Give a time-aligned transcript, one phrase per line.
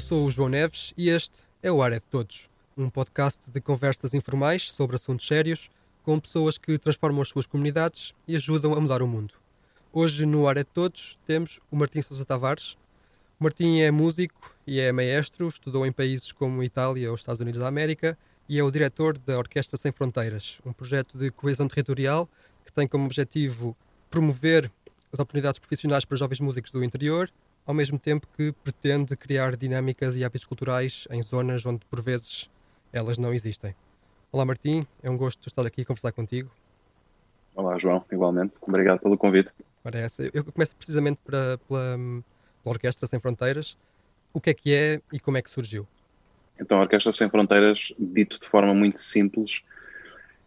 [0.00, 3.60] Eu sou o João Neves e este é o Ar de Todos, um podcast de
[3.60, 5.68] conversas informais sobre assuntos sérios
[6.02, 9.34] com pessoas que transformam as suas comunidades e ajudam a mudar o mundo.
[9.92, 12.78] Hoje no Ar de Todos temos o Martim Sousa Tavares.
[13.38, 17.60] O Martim é músico e é maestro, estudou em países como Itália ou Estados Unidos
[17.60, 18.16] da América
[18.48, 22.26] e é o diretor da Orquestra Sem Fronteiras, um projeto de coesão territorial
[22.64, 23.76] que tem como objetivo
[24.08, 24.72] promover
[25.12, 27.30] as oportunidades profissionais para jovens músicos do interior,
[27.66, 32.50] ao mesmo tempo que pretende criar dinâmicas e hábitos culturais em zonas onde, por vezes,
[32.92, 33.74] elas não existem.
[34.32, 36.50] Olá, Martim, é um gosto estar aqui a conversar contigo.
[37.54, 38.58] Olá, João, igualmente.
[38.62, 39.52] Obrigado pelo convite.
[39.82, 40.30] Parece.
[40.32, 43.76] Eu começo precisamente pela, pela, pela Orquestra Sem Fronteiras.
[44.32, 45.86] O que é que é e como é que surgiu?
[46.60, 49.62] Então, a Orquestra Sem Fronteiras, dito de forma muito simples,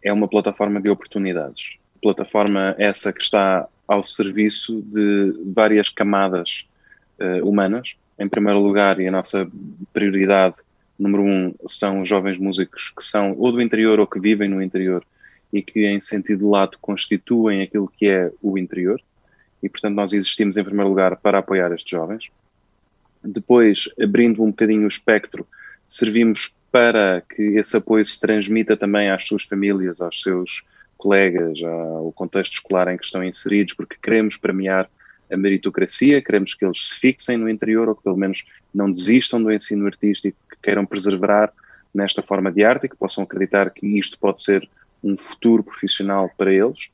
[0.02, 1.76] é uma plataforma de oportunidades.
[2.00, 6.66] Plataforma essa que está ao serviço de várias camadas
[7.20, 7.96] uh, humanas.
[8.18, 9.48] Em primeiro lugar, e a nossa
[9.92, 10.56] prioridade
[10.98, 14.62] número um são os jovens músicos que são ou do interior ou que vivem no
[14.62, 15.04] interior
[15.52, 19.00] e que, em sentido lato, constituem aquilo que é o interior.
[19.62, 22.28] E, portanto, nós existimos, em primeiro lugar, para apoiar estes jovens.
[23.22, 25.46] Depois, abrindo um bocadinho o espectro,
[25.86, 30.64] servimos para que esse apoio se transmita também às suas famílias, aos seus
[30.98, 34.90] colegas, ao contexto escolar em que estão inseridos, porque queremos premiar
[35.34, 39.42] a meritocracia, queremos que eles se fixem no interior ou que pelo menos não desistam
[39.42, 41.52] do ensino artístico, que queiram preservar
[41.94, 44.68] nesta forma de arte e que possam acreditar que isto pode ser
[45.02, 46.88] um futuro profissional para eles.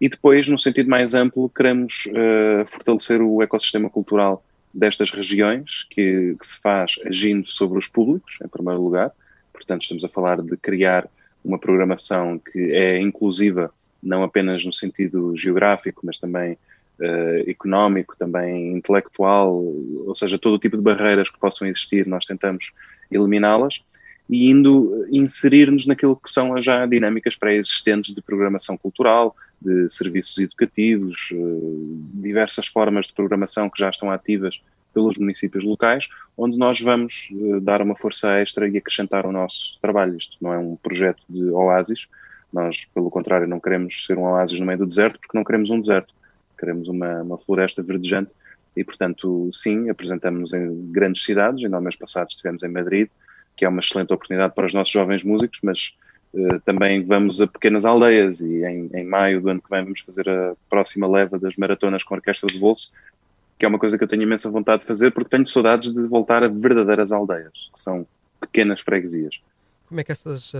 [0.00, 6.36] E depois, no sentido mais amplo, queremos uh, fortalecer o ecossistema cultural destas regiões, que,
[6.38, 9.10] que se faz agindo sobre os públicos, em primeiro lugar.
[9.52, 11.08] Portanto, estamos a falar de criar
[11.42, 16.58] uma programação que é inclusiva, não apenas no sentido geográfico, mas também
[17.00, 22.24] uh, económico, também intelectual, ou seja, todo o tipo de barreiras que possam existir, nós
[22.24, 22.72] tentamos
[23.10, 23.82] eliminá-las
[24.28, 31.28] e indo inserir-nos naquilo que são já dinâmicas pré-existentes de programação cultural, de serviços educativos,
[31.32, 34.60] uh, diversas formas de programação que já estão ativas
[34.92, 37.28] pelos municípios locais, onde nós vamos
[37.60, 40.16] dar uma força extra e acrescentar o nosso trabalho.
[40.16, 42.08] Isto não é um projeto de oásis,
[42.52, 45.68] nós, pelo contrário, não queremos ser um oásis no meio do deserto, porque não queremos
[45.70, 46.14] um deserto,
[46.56, 48.32] queremos uma, uma floresta verdejante
[48.76, 53.08] e, portanto, sim, apresentamos-nos em grandes cidades, ainda no mês passado estivemos em Madrid,
[53.56, 55.94] que é uma excelente oportunidade para os nossos jovens músicos, mas
[56.34, 60.00] uh, também vamos a pequenas aldeias e em, em maio do ano que vem vamos
[60.00, 62.92] fazer a próxima leva das maratonas com a Orquestra de Bolso,
[63.58, 66.06] que é uma coisa que eu tenho imensa vontade de fazer porque tenho saudades de
[66.06, 68.06] voltar a verdadeiras aldeias, que são
[68.38, 69.40] pequenas freguesias.
[69.86, 70.58] Como é que essas, uh,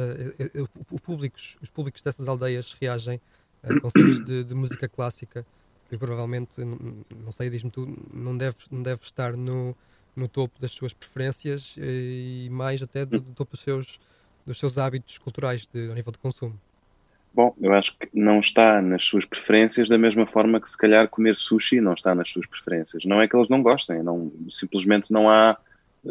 [0.91, 3.21] uh, públicos, os públicos dessas aldeias reagem
[3.63, 5.45] a concertos de, de, música clássica,
[5.89, 9.77] que provavelmente, não sei, diz-me tu, não deve, não deve estar no,
[10.15, 14.01] no topo das suas preferências e mais até do, do topo dos seus,
[14.45, 16.59] dos seus hábitos culturais de, a nível de consumo?
[17.33, 21.07] Bom, eu acho que não está nas suas preferências da mesma forma que se calhar
[21.09, 23.05] comer sushi não está nas suas preferências.
[23.05, 25.59] Não é que eles não gostem, não, simplesmente não há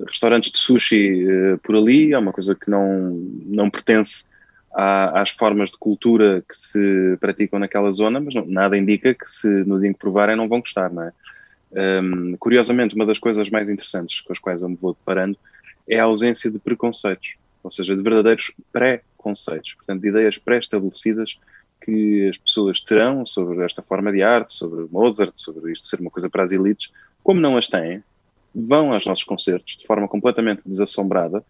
[0.07, 3.09] restaurantes de sushi uh, por ali, é uma coisa que não,
[3.45, 4.29] não pertence
[4.75, 9.47] às formas de cultura que se praticam naquela zona, mas não, nada indica que se
[9.47, 11.13] no dia em que provarem não vão gostar, não é?
[11.71, 15.37] Um, curiosamente, uma das coisas mais interessantes com as quais eu me vou deparando
[15.87, 21.39] é a ausência de preconceitos, ou seja, de verdadeiros pré conceitos, portanto, de ideias pré-estabelecidas
[21.81, 26.11] que as pessoas terão sobre esta forma de arte, sobre Mozart, sobre isto ser uma
[26.11, 26.91] coisa para as elites,
[27.23, 28.03] como não as têm,
[28.53, 31.43] vão aos nossos concertos de forma completamente desassombrada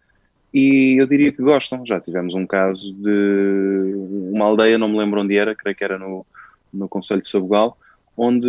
[0.52, 1.84] e eu diria que gostam.
[1.84, 3.94] Já tivemos um caso de
[4.32, 6.24] uma aldeia, não me lembro onde era, creio que era no,
[6.72, 7.76] no Conselho de Sabugal,
[8.16, 8.48] onde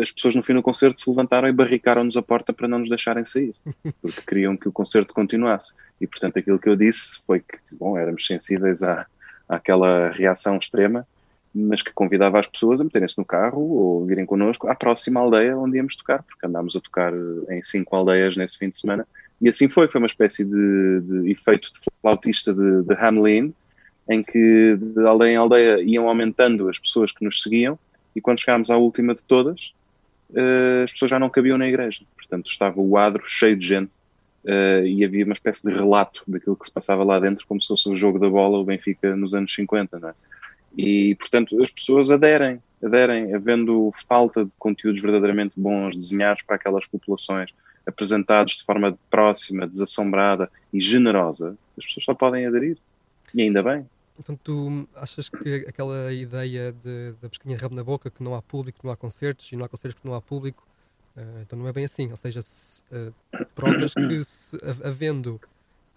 [0.00, 2.88] as pessoas no fim do concerto se levantaram e barricaram-nos a porta para não nos
[2.88, 3.54] deixarem sair,
[4.00, 5.74] porque queriam que o concerto continuasse.
[6.00, 9.06] E portanto aquilo que eu disse foi que, bom, éramos sensíveis à,
[9.48, 11.06] àquela reação extrema,
[11.54, 15.56] mas que convidava as pessoas a meterem-se no carro ou virem connosco à próxima aldeia
[15.56, 17.12] onde íamos tocar, porque andámos a tocar
[17.48, 19.06] em cinco aldeias nesse fim de semana.
[19.44, 23.52] E assim foi, foi uma espécie de, de efeito de flautista de, de Hamelin,
[24.08, 27.78] em que de aldeia em aldeia iam aumentando as pessoas que nos seguiam
[28.16, 29.74] e quando chegámos à última de todas,
[30.30, 32.06] uh, as pessoas já não cabiam na igreja.
[32.16, 33.90] Portanto, estava o adro cheio de gente
[34.46, 37.68] uh, e havia uma espécie de relato daquilo que se passava lá dentro, como se
[37.68, 40.14] fosse o jogo da bola, o Benfica nos anos 50, não é?
[40.74, 46.86] E, portanto, as pessoas aderem, aderem, havendo falta de conteúdos verdadeiramente bons, desenhados para aquelas
[46.86, 47.50] populações,
[47.86, 52.78] apresentados de forma próxima, desassombrada e generosa, as pessoas só podem aderir.
[53.32, 53.86] E ainda bem.
[54.18, 56.72] Então tu achas que aquela ideia
[57.20, 59.64] da pesquinha de rabo na boca, que não há público, não há concertos, e não
[59.64, 60.64] há concertos porque não há público,
[61.16, 62.10] Uh, então não é bem assim.
[62.10, 63.14] Ou seja, se, uh,
[63.54, 65.40] provas que se, havendo,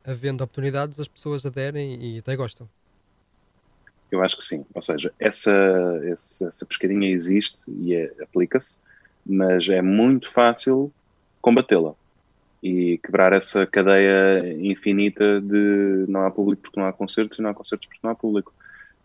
[0.05, 2.69] havendo oportunidades as pessoas aderem e até gostam.
[4.11, 4.65] Eu acho que sim.
[4.73, 5.51] Ou seja, essa,
[6.03, 8.79] essa, essa pescadinha existe e é, aplica-se,
[9.25, 10.93] mas é muito fácil
[11.41, 11.93] combatê-la
[12.61, 17.49] e quebrar essa cadeia infinita de não há público porque não há concertos e não
[17.49, 18.53] há concertos porque não há público.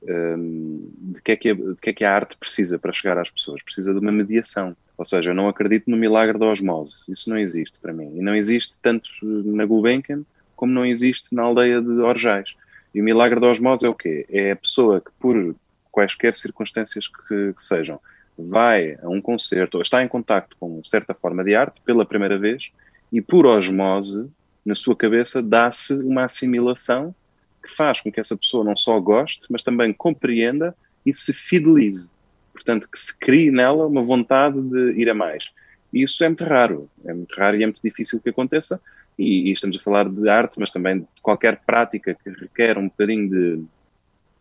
[0.03, 3.19] Um, de, que é que a, de que é que a arte precisa para chegar
[3.19, 3.63] às pessoas?
[3.63, 4.77] Precisa de uma mediação.
[4.99, 7.05] Ou seja, eu não acredito no milagre da osmose.
[7.09, 8.17] Isso não existe para mim.
[8.17, 10.25] E não existe tanto na Gulbenkian
[10.57, 12.55] como não existe na aldeia de Orjais.
[12.95, 14.27] E o milagre da osmose é o quê?
[14.29, 15.55] É a pessoa que, por
[15.91, 18.01] quaisquer circunstâncias que, que sejam,
[18.49, 22.39] vai a um concerto ou está em contacto com certa forma de arte pela primeira
[22.39, 22.71] vez
[23.13, 24.29] e por osmose,
[24.65, 27.15] na sua cabeça, dá-se uma assimilação
[27.63, 30.75] que faz com que essa pessoa não só goste, mas também compreenda
[31.05, 32.11] e se fidelize.
[32.53, 35.51] Portanto, que se crie nela uma vontade de ir a mais.
[35.93, 38.81] E isso é muito raro, é muito raro e é muito difícil que aconteça.
[39.19, 42.89] E, e estamos a falar de arte, mas também de qualquer prática que requer um
[42.89, 43.65] bocadinho de,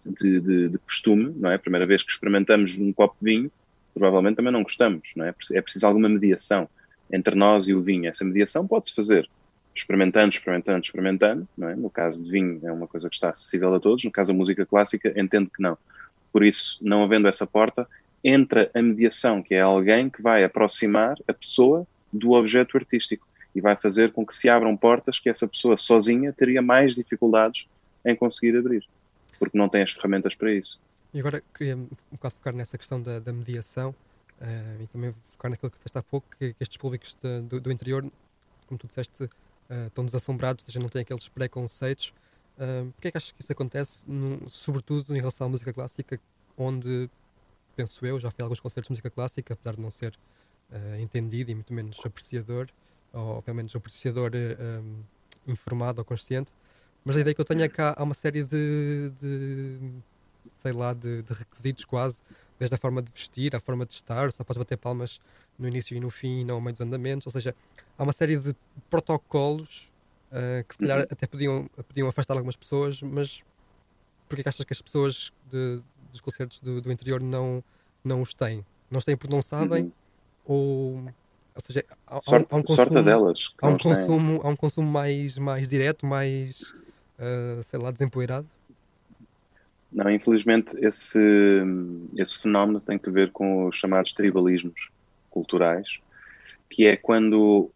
[0.05, 1.55] de, de, de costume, não é?
[1.55, 3.51] A primeira vez que experimentamos um copo de vinho,
[3.93, 5.33] provavelmente também não gostamos, não é?
[5.53, 6.69] É preciso alguma mediação
[7.11, 8.07] entre nós e o vinho.
[8.07, 9.29] Essa mediação pode-se fazer
[9.75, 11.47] experimentando, experimentando, experimentando.
[11.61, 11.75] É?
[11.75, 14.03] No caso de vinho, é uma coisa que está acessível a todos.
[14.03, 15.77] No caso da música clássica, entendo que não.
[16.31, 17.87] Por isso, não havendo essa porta,
[18.23, 23.59] entra a mediação, que é alguém que vai aproximar a pessoa do objeto artístico e
[23.59, 27.65] vai fazer com que se abram portas que essa pessoa sozinha teria mais dificuldades
[28.05, 28.85] em conseguir abrir,
[29.37, 30.79] porque não tem as ferramentas para isso.
[31.13, 33.89] E agora queria um bocado focar nessa questão da, da mediação
[34.39, 37.59] uh, e também focar naquilo que disseste há pouco, que, que estes públicos de, do,
[37.59, 38.09] do, interior,
[38.65, 42.13] como tu disseste, uh, estão desassombrados, seja, não têm aqueles preconceitos.
[42.57, 46.17] Uh, Porquê é que achas que isso acontece, no, sobretudo em relação à música clássica,
[46.57, 47.09] onde,
[47.75, 50.17] penso eu, já fui a alguns concertos de música clássica, apesar de não ser
[50.71, 52.69] uh, entendido e muito menos apreciador,
[53.11, 54.31] ou pelo menos apreciador
[55.45, 56.53] informado ou consciente,
[57.03, 59.91] mas a ideia que eu tenho é que há, há uma série de, de
[60.59, 62.21] sei lá, de, de, requisitos quase
[62.59, 65.19] desde a forma de vestir, a forma de estar, só podes bater palmas
[65.57, 67.55] no início e no fim e não ao meio dos andamentos, ou seja,
[67.97, 68.55] há uma série de
[68.89, 69.91] protocolos
[70.31, 71.07] uh, que se calhar uhum.
[71.09, 73.43] até podiam, podiam afastar algumas pessoas, mas
[74.29, 77.63] porquê que achas que as pessoas de, dos concertos do, do, interior não,
[78.03, 78.63] não os têm?
[78.91, 79.91] Não os têm porque não sabem uhum.
[80.45, 81.13] ou...
[81.53, 83.53] Ou seja, há, sorte, há um consumo, delas.
[83.61, 86.61] Há um consumo, há um consumo mais, mais direto, mais,
[87.19, 88.47] uh, sei lá, desempoeirado?
[89.91, 91.19] Não, infelizmente esse,
[92.15, 94.89] esse fenómeno tem que ver com os chamados tribalismos
[95.29, 95.99] culturais,
[96.69, 97.69] que é quando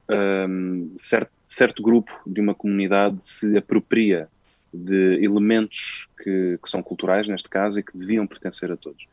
[0.49, 4.29] um, certo, certo grupo de uma comunidade se apropria
[4.73, 9.05] de elementos que, que, são culturais, neste caso, e que deviam pertencer a todos.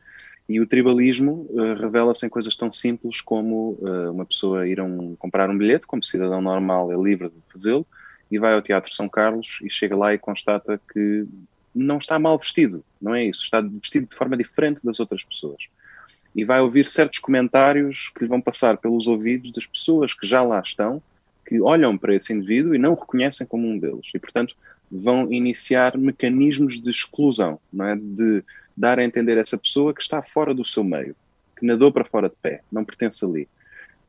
[0.47, 5.15] E o tribalismo uh, revela-se em coisas tão simples como uh, uma pessoa ir um,
[5.15, 7.85] comprar um bilhete, como cidadão normal é livre de fazê-lo,
[8.29, 11.25] e vai ao Teatro São Carlos e chega lá e constata que
[11.73, 15.63] não está mal vestido, não é isso, está vestido de forma diferente das outras pessoas.
[16.35, 20.43] E vai ouvir certos comentários que lhe vão passar pelos ouvidos das pessoas que já
[20.43, 21.01] lá estão,
[21.45, 24.09] que olham para esse indivíduo e não o reconhecem como um deles.
[24.13, 24.55] E, portanto,
[24.89, 27.95] vão iniciar mecanismos de exclusão, não é?
[27.95, 28.43] de
[28.75, 31.15] dar a entender a essa pessoa que está fora do seu meio,
[31.57, 33.47] que nadou para fora de pé, não pertence ali.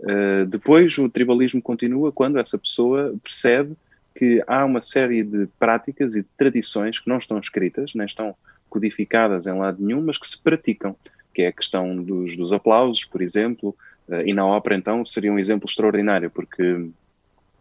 [0.01, 3.77] Uh, depois, o tribalismo continua quando essa pessoa percebe
[4.15, 8.35] que há uma série de práticas e de tradições que não estão escritas, nem estão
[8.69, 10.97] codificadas em lado nenhum, mas que se praticam,
[11.33, 13.77] que é a questão dos, dos aplausos, por exemplo,
[14.09, 16.89] eh, e na ópera, então, seria um exemplo extraordinário, porque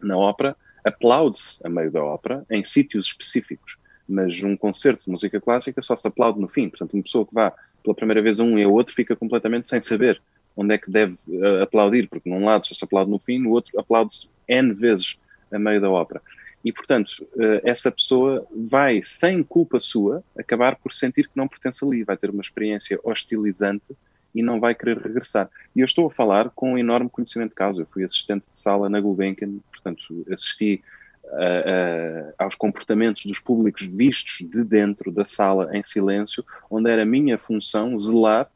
[0.00, 3.76] na ópera aplaude-se a meio da ópera em sítios específicos,
[4.08, 6.68] mas um concerto de música clássica só se aplaude no fim.
[6.68, 9.66] Portanto, uma pessoa que vá pela primeira vez a um e a outro fica completamente
[9.66, 10.20] sem saber
[10.56, 13.50] onde é que deve uh, aplaudir, porque num lado só se aplaude no fim, no
[13.50, 15.16] outro aplaude-se N vezes
[15.50, 16.20] a meio da ópera.
[16.64, 21.84] E, portanto, eh, essa pessoa vai, sem culpa sua, acabar por sentir que não pertence
[21.84, 23.94] ali, vai ter uma experiência hostilizante
[24.34, 25.50] e não vai querer regressar.
[25.76, 27.82] E eu estou a falar com um enorme conhecimento de caso.
[27.82, 30.82] Eu fui assistente de sala na Gulbenkian, portanto, assisti
[31.24, 37.04] uh, uh, aos comportamentos dos públicos vistos de dentro da sala em silêncio, onde era
[37.04, 38.50] minha função zelar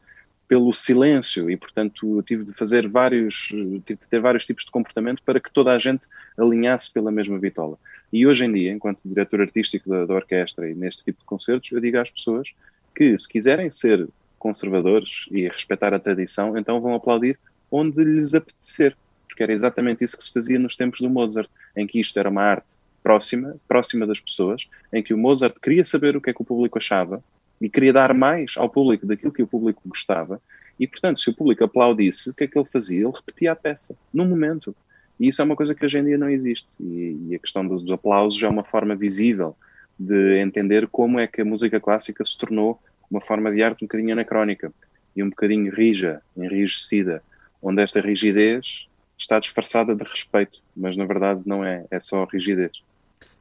[0.48, 3.48] pelo silêncio e, portanto, tive de fazer vários,
[3.84, 7.38] tive de ter vários tipos de comportamento para que toda a gente alinhasse pela mesma
[7.38, 7.78] vitola.
[8.10, 11.70] E hoje em dia, enquanto diretor artístico da, da orquestra e neste tipo de concertos,
[11.70, 12.48] eu digo às pessoas
[12.96, 17.38] que, se quiserem ser conservadores e respeitar a tradição, então vão aplaudir
[17.70, 18.96] onde lhes apetecer,
[19.28, 22.30] porque era exatamente isso que se fazia nos tempos do Mozart, em que isto era
[22.30, 26.32] uma arte próxima, próxima das pessoas, em que o Mozart queria saber o que é
[26.32, 27.22] que o público achava
[27.60, 30.40] e queria dar mais ao público daquilo que o público gostava,
[30.78, 33.00] E, portanto, se o público aplaudisse, o que é que ele fazia?
[33.00, 34.74] Ele repetia a peça, no momento.
[35.18, 36.76] E isso é uma coisa que hoje em dia não existe.
[36.78, 39.56] E, e a questão dos, aplausos é uma forma visível
[39.98, 43.88] de entender como é que a música clássica se tornou uma forma de arte um
[43.88, 44.72] bocadinho anacrónica
[45.16, 47.22] e um bocadinho rija, enrijecida,
[47.60, 48.86] onde esta rigidez
[49.18, 52.84] está disfarçada de respeito, mas na verdade não é, é só rigidez.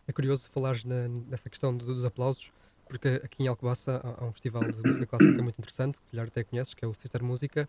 [0.08, 2.52] É curioso falares na, nessa questão dos aplausos,
[2.88, 6.27] porque aqui em Alcobaça há, um festival de música clássica muito interessante, que se calhar
[6.27, 7.67] até conheces, que é o Sister Música,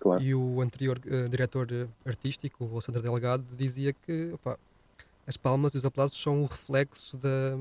[0.00, 0.22] claro.
[0.22, 1.68] e o anterior uh, diretor
[2.04, 4.58] artístico, o Alexandre Delgado, dizia que opa,
[5.26, 7.58] as palmas e os aplausos são o reflexo da,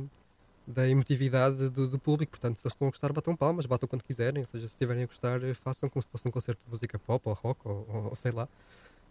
[0.67, 4.03] da emotividade do, do, público, portanto, se eles estão a gostar, batam palmas, batam quando
[4.03, 6.97] quiserem, ou seja, se estiverem a gostar, façam como se fosse um concerto de música
[7.00, 8.47] pop ou rock ou, ou, sei lá.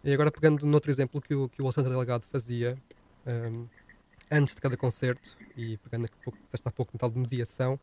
[0.03, 2.77] E agora pegando noutro exemplo que o, que o Alexandre Delgado fazia,
[3.25, 3.65] um,
[4.31, 7.79] antes de cada concerto, e pegando aqui pouco, há pouco no tal de mediação,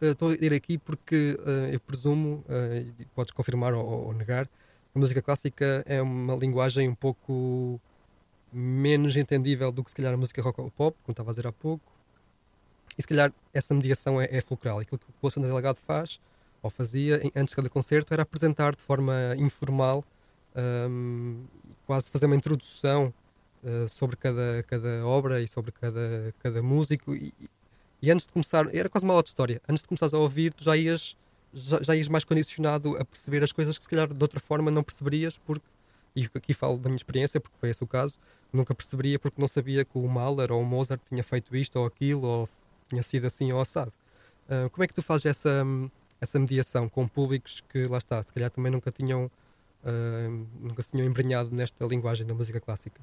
[0.00, 4.48] eu estou a ir aqui porque uh, eu presumo, uh, podes confirmar ou, ou, negar,
[4.94, 7.80] a música clássica é uma linguagem um pouco
[8.52, 11.46] menos entendível do que se calhar a música rock ou pop, como estava a dizer
[11.46, 11.92] há pouco,
[12.96, 14.80] e se calhar essa mediação é, é fulcral.
[14.80, 16.20] Aquilo que o Alexandre Delegado faz,
[16.62, 20.04] ou fazia, antes de cada concerto, era apresentar de forma informal,
[20.90, 21.44] um,
[21.86, 23.14] quase fazer uma introdução
[23.62, 27.14] uh, sobre cada, cada obra e sobre cada, cada músico.
[27.14, 27.32] E,
[28.00, 29.60] e antes de começar, era quase uma de história.
[29.68, 31.16] Antes de começares a ouvir, tu já ias,
[31.52, 34.70] já, já ias mais condicionado a perceber as coisas que se calhar de outra forma
[34.70, 35.66] não perceberias, porque,
[36.14, 38.16] e aqui falo da minha experiência, porque foi esse o caso,
[38.52, 41.86] nunca perceberia porque não sabia que o Mahler ou o Mozart tinha feito isto ou
[41.86, 42.48] aquilo, ou
[42.88, 43.92] tinha sido assim ou assado.
[44.48, 45.64] Uh, como é que tu fazes essa,
[46.20, 49.26] essa mediação com públicos que, lá está, se calhar também nunca tinham,
[49.84, 53.00] uh, nunca se tinham embrenhado nesta linguagem da música clássica?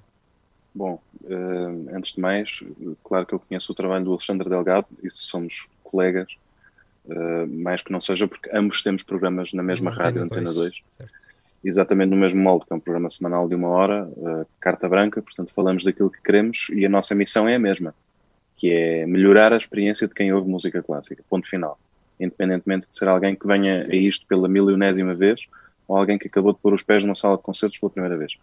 [0.76, 2.60] Bom, uh, antes de mais,
[3.02, 6.28] claro que eu conheço o trabalho do Alexandre Delgado, e somos colegas,
[7.06, 10.74] uh, mais que não seja porque ambos temos programas na mesma rádio, Antena 2,
[11.64, 15.22] exatamente no mesmo molde, que é um programa semanal de uma hora, uh, carta branca,
[15.22, 17.96] portanto falamos daquilo que queremos e a nossa missão é a mesma,
[18.58, 21.80] que é melhorar a experiência de quem ouve música clássica, ponto final.
[22.20, 25.42] Independentemente de ser alguém que venha a isto pela milionésima vez
[25.88, 28.34] ou alguém que acabou de pôr os pés numa sala de concertos pela primeira vez.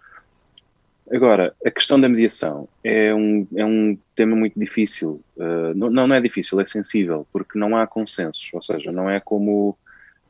[1.12, 5.22] Agora, a questão da mediação é um, é um tema muito difícil.
[5.36, 8.48] Uh, não, não é difícil, é sensível, porque não há consensos.
[8.54, 9.76] Ou seja, não é como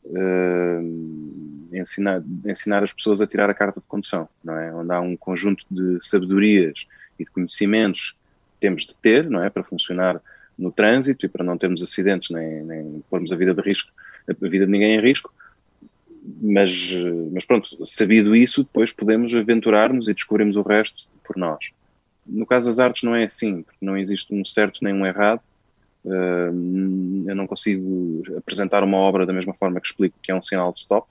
[0.04, 4.74] uh, ensinar, ensinar as pessoas a tirar a carta de condução, não é?
[4.74, 6.84] Onde há um conjunto de sabedorias
[7.16, 8.16] e de conhecimentos
[8.54, 9.48] que temos de ter, não é?
[9.48, 10.20] Para funcionar
[10.58, 13.90] no trânsito e para não termos acidentes nem, nem pormos a vida de risco,
[14.28, 15.32] a vida de ninguém em risco
[16.24, 16.92] mas,
[17.32, 21.70] mas pronto, sabido isso, depois podemos aventurar-nos e descobrimos o resto por nós.
[22.24, 25.40] No caso das artes não é assim, porque não existe um certo nem um errado.
[26.04, 30.42] Uh, eu não consigo apresentar uma obra da mesma forma que explico que é um
[30.42, 31.08] sinal de stop.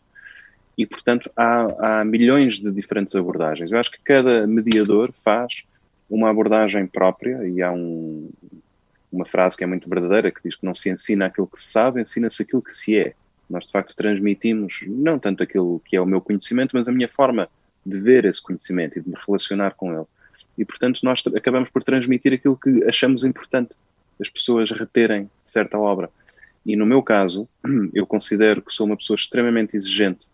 [0.78, 3.72] E, portanto, há, há milhões de diferentes abordagens.
[3.72, 5.64] Eu acho que cada mediador faz
[6.10, 8.30] uma abordagem própria e há um,
[9.12, 11.70] uma frase que é muito verdadeira que diz que não se ensina aquilo que se
[11.72, 13.14] sabe, ensina-se aquilo que se é.
[13.52, 17.10] Nós, de facto, transmitimos não tanto aquilo que é o meu conhecimento, mas a minha
[17.10, 17.50] forma
[17.86, 20.06] de ver esse conhecimento e de me relacionar com ele.
[20.58, 23.76] E, portanto, nós acabamos por transmitir aquilo que achamos importante
[24.20, 26.10] as pessoas reterem certa obra.
[26.66, 27.48] E no meu caso,
[27.94, 30.28] eu considero que sou uma pessoa extremamente exigente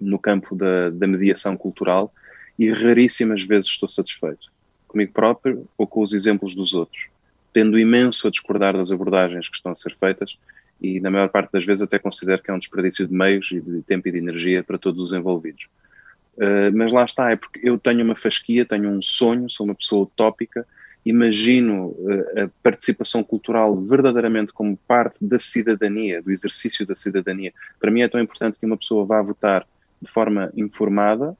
[0.00, 2.12] no campo da, da mediação cultural
[2.58, 4.50] e raríssimas vezes estou satisfeito
[4.90, 7.06] comigo próprio ou com os exemplos dos outros,
[7.52, 10.36] tendo imenso a discordar das abordagens que estão a ser feitas
[10.80, 13.60] e na maior parte das vezes até considero que é um desperdício de meios e
[13.60, 15.68] de tempo e de energia para todos os envolvidos.
[16.36, 19.74] Uh, mas lá está, é porque eu tenho uma fasquia, tenho um sonho, sou uma
[19.74, 20.66] pessoa utópica,
[21.04, 27.52] imagino uh, a participação cultural verdadeiramente como parte da cidadania, do exercício da cidadania.
[27.78, 29.66] Para mim é tão importante que uma pessoa vá votar
[30.00, 31.36] de forma informada,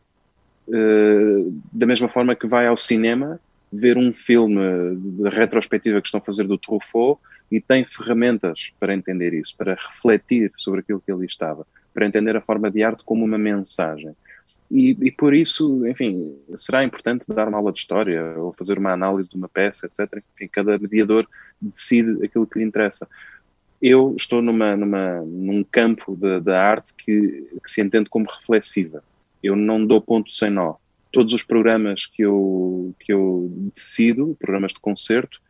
[0.68, 3.40] uh, da mesma forma que vai ao cinema
[3.72, 4.60] ver um filme
[4.96, 7.20] de retrospectiva que estão a fazer do Truffaut
[7.50, 12.36] e tem ferramentas para entender isso, para refletir sobre aquilo que ali estava, para entender
[12.36, 14.14] a forma de arte como uma mensagem.
[14.70, 18.92] E, e, por isso, enfim, será importante dar uma aula de história ou fazer uma
[18.92, 20.22] análise de uma peça, etc.
[20.34, 21.26] Enfim, cada mediador
[21.60, 23.08] decide aquilo que lhe interessa.
[23.82, 29.02] Eu estou numa, numa, num campo da arte que, que se entende como reflexiva.
[29.42, 30.76] Eu não dou ponto sem nó
[31.12, 35.40] todos os programas que eu, que eu decido, programas de concerto,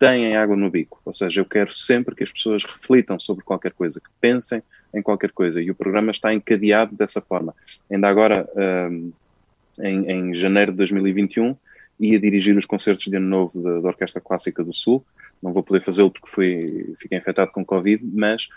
[0.00, 0.98] têm água no bico.
[1.04, 4.62] Ou seja, eu quero sempre que as pessoas reflitam sobre qualquer coisa, que pensem
[4.94, 5.60] em qualquer coisa.
[5.60, 7.54] E o programa está encadeado dessa forma.
[7.88, 8.48] Ainda agora,
[8.90, 9.12] um,
[9.78, 11.54] em, em, janeiro de 2021,
[12.00, 15.04] ia dirigir os concertos de ano novo da, da Orquestra Clássica do Sul.
[15.42, 18.48] Não vou poder fazê-lo porque fui, fiquei infectado com Covid, mas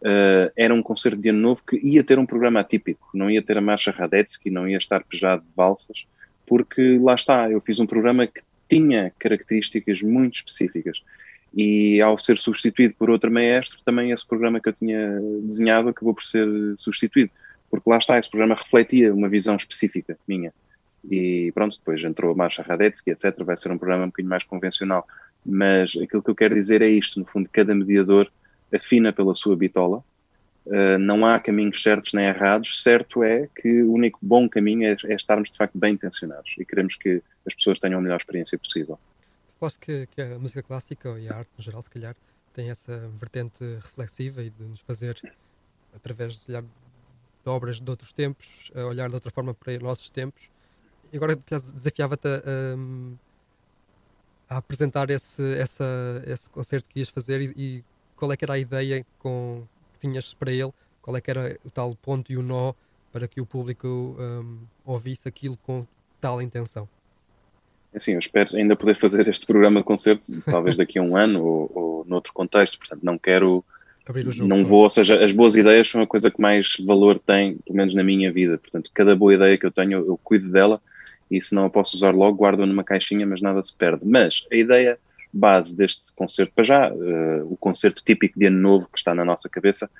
[0.00, 3.42] uh, era um concerto de ano novo que ia ter um programa atípico, não ia
[3.42, 6.06] ter a marcha Radetzky, não ia estar pejado de valsas,
[6.46, 11.02] porque lá está, eu fiz um programa que tinha características muito específicas.
[11.54, 16.14] E ao ser substituído por outro maestro, também esse programa que eu tinha desenhado acabou
[16.14, 16.46] por ser
[16.76, 17.30] substituído.
[17.70, 20.52] Porque lá está, esse programa refletia uma visão específica minha.
[21.10, 23.42] E pronto, depois entrou a marcha Radetzky, etc.
[23.42, 25.06] Vai ser um programa um bocadinho mais convencional.
[25.44, 28.30] Mas aquilo que eu quero dizer é isto: no fundo, cada mediador
[28.74, 30.02] afina pela sua bitola.
[30.66, 32.82] Uh, não há caminhos certos nem errados.
[32.82, 36.64] Certo é que o único bom caminho é, é, estarmos de facto bem intencionados e
[36.64, 38.98] queremos que as pessoas tenham a melhor experiência possível.
[39.46, 42.16] Suposto que, que a música clássica e a arte no geral, se calhar,
[42.52, 45.20] tem essa vertente reflexiva e de nos fazer,
[45.94, 46.68] através de, olhar de
[47.44, 50.50] obras de outros tempos, olhar de outra forma para os nossos tempos.
[51.12, 52.42] E agora desafiava-te a,
[54.50, 55.84] a, a, apresentar esse, essa,
[56.26, 57.84] esse concerto que ias fazer e, e
[58.16, 59.64] qual é que era a ideia com,
[60.06, 60.72] tinhas para ele,
[61.02, 62.72] qual é que era o tal ponto e o nó
[63.12, 65.86] para que o público um, ouvisse aquilo com
[66.20, 66.88] tal intenção?
[67.94, 71.42] Assim, eu espero ainda poder fazer este programa de concerto, talvez daqui a um ano
[71.42, 73.64] ou, ou noutro contexto, portanto não quero,
[74.30, 77.56] jogo, não vou, ou seja, as boas ideias são a coisa que mais valor tem,
[77.58, 80.80] pelo menos na minha vida, portanto cada boa ideia que eu tenho eu, cuido dela
[81.30, 84.02] e se não a posso usar logo guardo numa caixinha, mas nada se perde.
[84.04, 84.98] Mas a ideia
[85.36, 89.24] base deste concerto, para já, uh, o concerto típico de Ano Novo que está na
[89.24, 89.90] nossa cabeça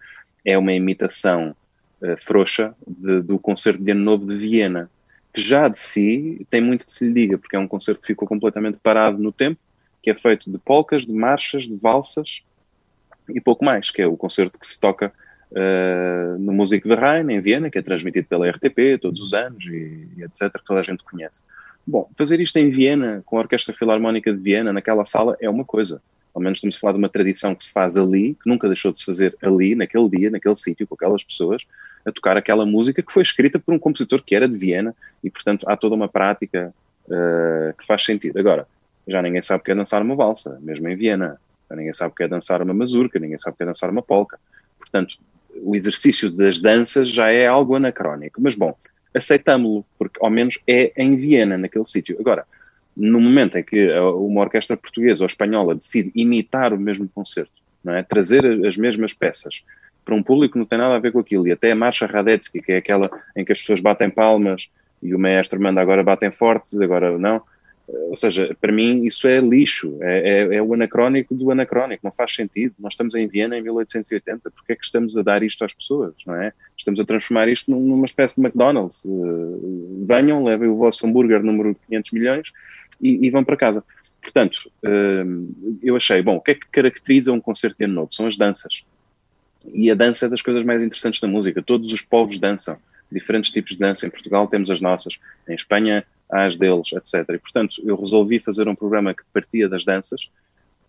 [0.45, 1.55] é uma imitação
[2.01, 4.91] uh, frouxa de, do concerto de Ano Novo de Viena,
[5.33, 8.07] que já de si tem muito que se lhe diga, porque é um concerto que
[8.07, 9.61] ficou completamente parado no tempo,
[10.03, 12.43] que é feito de polcas, de marchas, de valsas
[13.29, 15.13] e pouco mais, que é o concerto que se toca
[15.51, 19.65] uh, no Músico de Rhein, em Viena, que é transmitido pela RTP todos os anos
[19.65, 21.43] e, e etc., que toda a gente conhece.
[21.87, 25.65] Bom, fazer isto em Viena, com a Orquestra Filarmónica de Viena, naquela sala, é uma
[25.65, 26.03] coisa.
[26.35, 28.91] Ao menos estamos a falar de uma tradição que se faz ali, que nunca deixou
[28.91, 31.63] de se fazer ali, naquele dia, naquele sítio, com aquelas pessoas,
[32.05, 35.31] a tocar aquela música que foi escrita por um compositor que era de Viena e,
[35.31, 36.75] portanto, há toda uma prática
[37.07, 38.39] uh, que faz sentido.
[38.39, 38.67] Agora,
[39.07, 41.41] já ninguém sabe o que é dançar uma valsa, mesmo em Viena.
[41.71, 43.91] Já ninguém sabe o que é dançar uma mazurca, ninguém sabe o que é dançar
[43.91, 44.39] uma polca.
[44.79, 45.19] Portanto,
[45.63, 48.41] o exercício das danças já é algo anacrónico.
[48.43, 48.77] Mas, bom,
[49.17, 52.17] aceitámo-lo, porque ao menos é em Viena, naquele sítio.
[52.21, 52.45] Agora,
[52.97, 57.53] no momento em que uma orquestra portuguesa ou espanhola decide imitar o mesmo concerto,
[57.89, 58.03] é?
[58.03, 59.63] trazer as mesmas peças
[60.05, 62.07] para um público que não tem nada a ver com aquilo, e até a marcha
[62.07, 64.71] Radetzky, que é aquela em que as pessoas batem palmas
[65.03, 67.43] e o maestro manda agora batem fortes, agora não,
[67.89, 72.13] ou seja, para mim isso é lixo, é, é, é, o anacrónico do anacrónico, não
[72.13, 72.75] faz sentido.
[72.79, 76.15] Nós estamos em Viena em 1880, porque é que estamos a dar isto às pessoas,
[76.27, 76.53] não é?
[76.77, 79.05] Estamos a transformar isto numa espécie de McDonald's.
[79.05, 82.53] Uh, venham, levem o vosso hambúrguer número 500 milhões
[83.01, 83.85] e, e vão para casa.
[84.21, 88.13] Portanto, uh, eu achei, bom, o que é que caracteriza um concerto de ano novo?
[88.13, 88.83] São as danças.
[89.73, 91.63] E a dança é das coisas mais interessantes da música.
[91.63, 92.77] Todos os povos dançam
[93.11, 94.07] diferentes tipos de dança.
[94.07, 95.19] Em Portugal temos as nossas,
[95.49, 97.29] em Espanha às deles, etc.
[97.31, 100.29] E, portanto, eu resolvi fazer um programa que partia das danças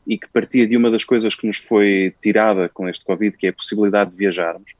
[0.06, 3.47] e que partia de uma das coisas que nos foi tirada com este Covid, que
[3.47, 4.73] é a possibilidade de viajarmos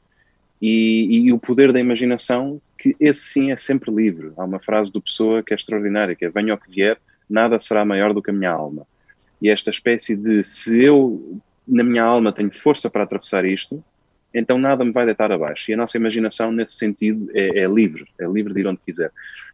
[0.60, 4.32] e, e, o poder da imaginação, que esse sim é sempre livre.
[4.36, 6.98] Há uma frase do Pessoa que é extraordinária, que é venha o que vier,
[7.30, 8.86] nada será maior do que a minha alma.
[9.40, 13.82] E esta espécie de, se eu, na minha alma, tenho força para atravessar isto,
[14.32, 15.70] então nada me vai deitar abaixo.
[15.70, 19.10] E a nossa imaginação, nesse sentido, é, é, livre, é livre de ir onde quiser.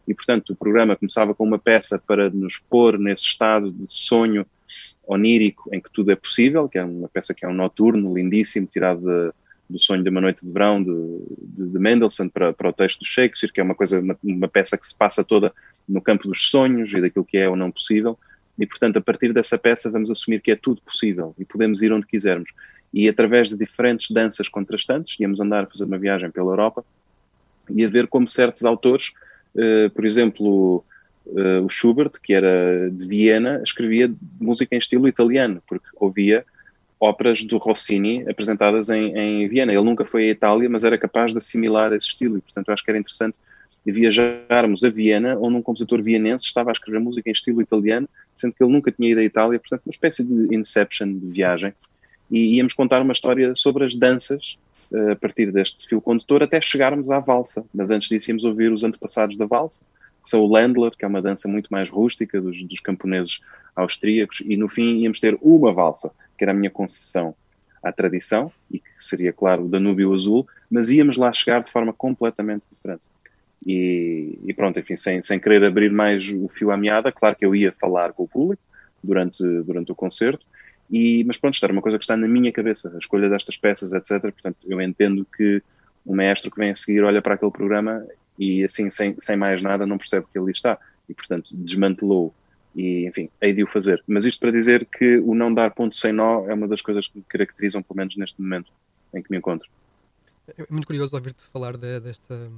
[0.06, 4.46] E, portanto, o programa começava com uma peça para nos pôr nesse estado de sonho
[5.06, 8.66] onírico em que tudo é possível, que é uma peça que é um noturno lindíssimo,
[8.66, 9.32] tirado de,
[9.70, 10.92] do sonho de uma noite de verão de,
[11.40, 14.48] de, de Mendelssohn para, para, o texto do Shakespeare, que é uma coisa, uma, uma
[14.48, 15.52] peça que se passa toda
[15.88, 18.18] no campo dos sonhos e daquilo que é ou não possível.
[18.58, 21.92] E, portanto, a partir dessa peça vamos assumir que é tudo possível e podemos ir
[21.92, 22.50] onde quisermos
[22.94, 26.84] e através de diferentes danças contrastantes, íamos andar a fazer uma viagem pela Europa
[27.68, 29.10] e a ver como certos autores,
[29.56, 30.84] uh, por exemplo,
[31.26, 36.44] uh, o Schubert, que era de Viena, escrevia música em estilo italiano, porque ouvia
[37.00, 39.72] óperas do Rossini apresentadas em, em Viena.
[39.72, 42.84] Ele nunca foi à Itália, mas era capaz de assimilar esse estilo e, portanto, acho
[42.84, 43.40] que era interessante
[43.84, 48.54] viajarmos a Viena, onde um compositor vienense estava a escrever música em estilo italiano, sendo
[48.54, 51.74] que ele nunca tinha ido à Itália, portanto, uma espécie de inception de viagem
[52.30, 54.56] e íamos contar uma história sobre as danças
[54.90, 57.64] uh, a partir deste fio condutor até chegarmos à valsa.
[57.74, 59.80] Mas antes disso íamos ouvir os antepassados da valsa,
[60.22, 63.40] que são o Landler, que é uma dança muito mais rústica dos, dos camponeses
[63.76, 67.34] austríacos, e no fim íamos ter uma valsa, que era a minha concessão
[67.82, 71.92] à tradição, e que seria, claro, o Danúbio Azul, mas íamos lá chegar de forma
[71.92, 73.02] completamente diferente.
[73.66, 77.44] E, e, pronto, enfim, sem, sem querer abrir mais o fio à meada, claro que
[77.44, 78.62] eu ia falar com o público
[79.02, 80.44] durante, durante o concerto,
[80.90, 83.56] E, mas pronto, isto era uma coisa que está na minha cabeça, a escolha destas
[83.56, 84.20] peças, etc.
[84.20, 85.62] Portanto, eu entendo que
[86.04, 88.06] o maestro que vem a seguir olha para aquele programa
[88.38, 90.78] e assim, sem, sem mais nada, não percebe que ali está.
[91.08, 92.34] E, portanto, desmantelou
[92.74, 94.02] e, enfim, hei de o fazer.
[94.06, 97.08] Mas isto para dizer que o não dar ponto sem nó é uma das coisas
[97.08, 98.72] que me caracterizam, pelo menos neste momento
[99.14, 99.68] em que me encontro.
[100.46, 102.50] É muito curioso ouvir-te falar de, desta,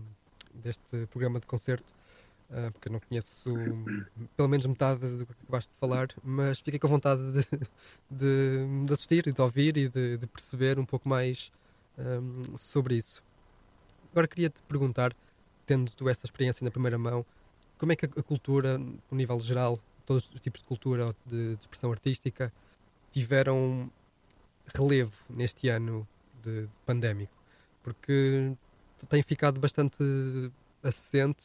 [0.55, 1.85] deste programa de concerto,
[2.51, 3.55] uh, porque eu não conheço
[4.37, 7.47] pelo menos metade do que acabaste de falar, mas fiquei com vontade de,
[8.11, 11.51] de, de assistir de ouvir e de, de perceber um pouco mais
[11.99, 13.23] um, sobre isso.
[14.13, 15.15] Agora queria te perguntar,
[15.67, 17.25] tendo tu esta experiência na primeira mão,
[17.79, 21.61] como é que a cultura, no nível geral, todos os tipos de cultura de, de
[21.61, 22.53] expressão artística,
[23.11, 23.91] tiveram
[24.75, 26.07] relevo neste ano
[26.43, 27.33] de, de pandémico?
[27.83, 28.53] Porque
[29.09, 30.03] tem ficado bastante
[30.83, 31.45] assente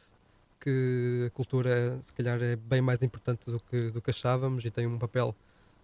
[0.62, 4.69] que a cultura, se calhar, é bem mais importante do que, do que achávamos e
[4.69, 5.36] tem um papel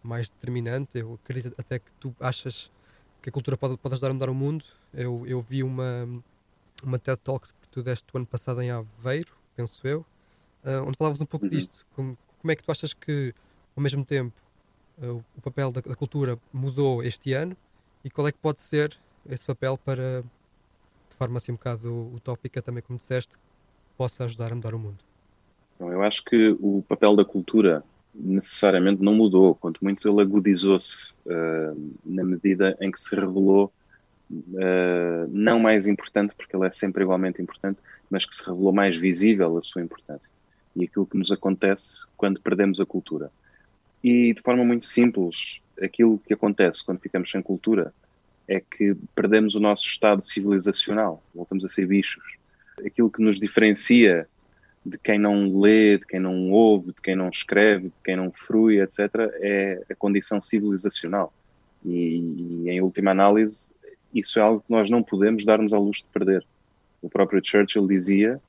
[0.04, 1.00] mais determinante.
[1.00, 2.72] Eu acredito até que tu achas
[3.22, 4.64] que a cultura pode, pode ajudar a mudar o mundo.
[4.94, 6.08] Eu, eu vi uma,
[6.84, 10.06] uma TED Talk que tu deste o ano passado em Aveiro, penso eu,
[10.64, 11.52] uh, onde falavas um pouco uhum.
[11.52, 11.86] disto.
[11.96, 13.34] Como, como é que tu achas que,
[13.76, 14.36] ao mesmo tempo,
[15.00, 17.58] uh, o papel da, da, cultura mudou este ano
[18.04, 18.96] e qual é que pode ser
[19.28, 20.22] esse papel para,
[21.10, 23.38] de forma assim um bocado utópica, também como disseste,
[23.98, 25.00] possa ajudar a mudar o mundo?
[25.80, 27.84] Eu acho que o papel da cultura
[28.14, 33.72] necessariamente não mudou, quanto muito ele agudizou-se uh, na medida em que se revelou
[34.32, 37.80] uh, não mais importante, porque ele é sempre igualmente importante,
[38.10, 40.32] mas que se revelou mais visível a sua importância
[40.76, 43.32] e aquilo que nos acontece quando perdemos a cultura.
[44.04, 47.94] E de forma muito simples, aquilo que acontece quando ficamos sem cultura
[48.48, 52.24] é que perdemos o nosso estado civilizacional, voltamos a ser bichos.
[52.86, 54.28] Aquilo que nos diferencia
[54.86, 58.32] de quem não lê, de quem não ouve, de quem não escreve, de quem não
[58.32, 59.10] frui, etc.,
[59.42, 61.34] é a condição civilizacional.
[61.86, 63.70] E, e, em última análise,
[64.14, 66.46] isso é algo que nós não podemos dar-nos ao luxo de perder.
[67.02, 68.40] O próprio Churchill dizia,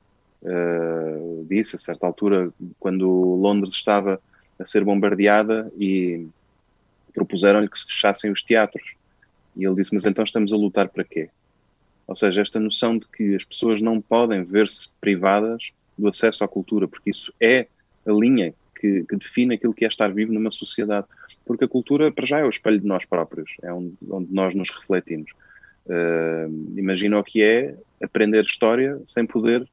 [0.42, 4.20] uh, disse a certa altura, quando Londres estava
[4.58, 6.26] a ser bombardeada e
[7.12, 8.94] propuseram-lhe que se fechassem os teatros.
[9.56, 11.28] E ele disse: Mas então estamos a lutar para quê?
[12.08, 16.48] Ou seja, esta noção de que as pessoas não podem ver-se privadas do acesso à
[16.48, 17.66] cultura, porque isso é
[18.06, 21.06] a linha que, que, define aquilo que é estar vivo numa sociedade.
[21.44, 24.54] Porque a cultura, para já, é o espelho de nós próprios, é onde, onde nós
[24.54, 25.32] nos refletimos.
[25.86, 29.68] Uh, imagina o que é aprender história sem poder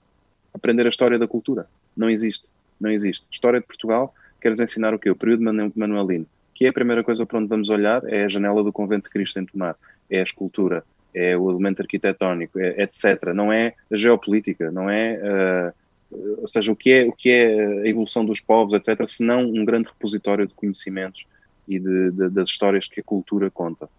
[0.54, 1.67] aprender a história da cultura.
[1.95, 2.50] Não existe.
[2.80, 3.28] Não existe.
[3.32, 5.10] História de Portugal, queres ensinar o quê?
[5.10, 5.43] O período
[5.76, 6.26] manuelino.
[6.54, 8.02] Que é a primeira coisa para onde vamos olhar?
[8.06, 9.76] É a janela do Convento de Cristo em Tomar.
[10.10, 10.84] É a escultura.
[11.17, 13.34] É o elemento arquitetónico, é, etc.
[13.34, 15.71] Não é a geopolítica, não é...
[15.71, 15.86] Uh,
[16.39, 19.43] ou seja, o que, é, o que é a evolução dos povos, etc., se não
[19.43, 21.25] um grande repositório de conhecimentos
[21.67, 23.89] e de, de, das histórias que a cultura conta.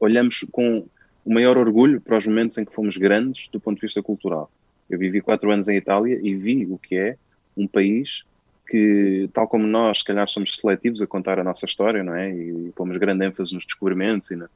[0.00, 0.86] Olhamos com
[1.24, 4.50] o maior orgulho para os momentos em que fomos grandes do ponto de vista cultural.
[4.88, 7.16] Eu vivi quatro anos em Itália e vi o que é
[7.56, 8.24] um país
[8.68, 12.30] que, tal como nós, se calhar somos seletivos a contar a nossa história, não é?
[12.30, 14.48] E, pomos grande ênfase nos descobrimentos e no,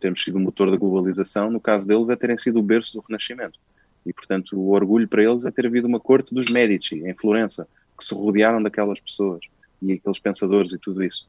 [0.00, 3.04] termos sido o motor da globalização, no caso deles é terem sido o berço do
[3.06, 3.58] Renascimento.
[4.04, 7.66] E, portanto, o orgulho para eles é ter havido uma corte dos Medici, em Florença,
[7.96, 9.40] que se rodearam daquelas pessoas
[9.80, 11.26] e aqueles pensadores e tudo isso.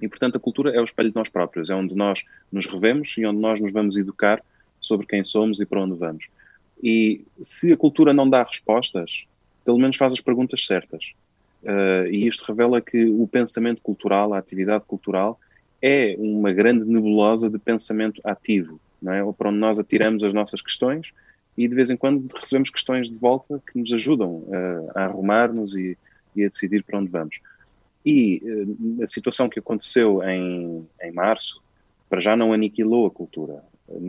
[0.00, 3.16] E, portanto, a cultura é o espelho de nós próprios, é onde nós nos revemos
[3.18, 4.42] e onde nós nos vamos educar
[4.80, 6.28] sobre quem somos e para onde vamos.
[6.80, 9.24] E se a cultura não dá respostas,
[9.64, 11.12] pelo menos faz as perguntas certas.
[11.62, 15.40] Uh, e isto revela que o pensamento cultural, a atividade cultural,
[15.80, 19.22] é uma grande nebulosa de pensamento ativo, não é?
[19.22, 21.12] Ou para onde nós atiramos as nossas questões
[21.56, 25.74] e de vez em quando recebemos questões de volta que nos ajudam uh, a arrumar-nos
[25.74, 25.98] e,
[26.36, 27.40] e, a decidir para onde vamos.
[28.06, 31.60] E uh, a situação que aconteceu em, em março,
[32.08, 33.62] para já não aniquilou a cultura,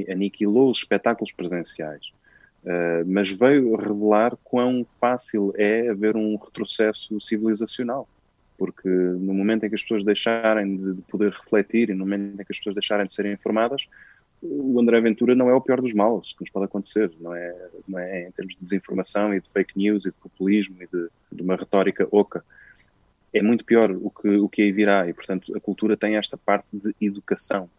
[0.09, 2.11] aniquilou os espetáculos presenciais,
[2.63, 8.07] uh, mas veio revelar quão fácil é haver um retrocesso civilizacional.
[8.59, 12.45] Porque no momento em que as pessoas deixarem de poder refletir e no momento em
[12.45, 13.87] que as pessoas deixarem de serem informadas,
[14.41, 17.69] o André Ventura não é o pior dos males que nos pode acontecer, não é,
[17.87, 21.09] não é em termos de desinformação e de fake news e de populismo e de,
[21.31, 22.43] de uma retórica oca.
[23.33, 26.37] É muito pior o que, o que aí virá e, portanto, a cultura tem esta
[26.37, 27.69] parte de educação.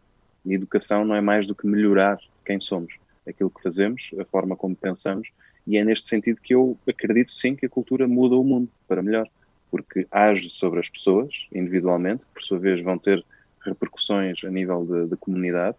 [0.44, 2.94] E educação não é mais do que melhorar quem somos,
[3.28, 5.28] aquilo que fazemos, a forma como pensamos,
[5.66, 9.02] e é neste sentido que eu acredito sim que a cultura muda o mundo para
[9.02, 9.28] melhor,
[9.70, 13.24] porque age sobre as pessoas individualmente, que por sua vez vão ter
[13.64, 15.76] repercussões a nível da comunidade,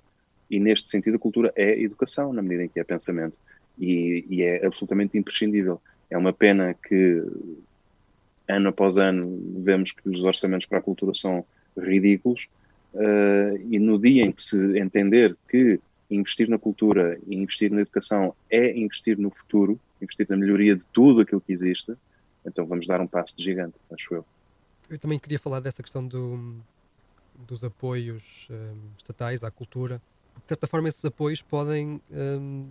[0.51, 3.37] e neste sentido, a cultura é educação, na medida em que é pensamento.
[3.79, 5.81] E, e, é absolutamente imprescindível.
[6.09, 7.23] É uma pena que,
[8.49, 11.45] ano após ano, vemos que os orçamentos para a cultura são
[11.77, 12.49] ridículos,
[12.93, 17.79] uh, e no dia em que se entender que investir na cultura e investir na
[17.79, 21.93] educação é investir no futuro, investir na melhoria de tudo aquilo que existe,
[22.45, 24.25] então vamos dar um passo de gigante, acho eu.
[24.89, 26.61] Eu também queria falar dessa questão do,
[27.35, 30.01] dos apoios um, estatais à cultura,
[30.43, 32.67] de certa forma esses apoios podem, um,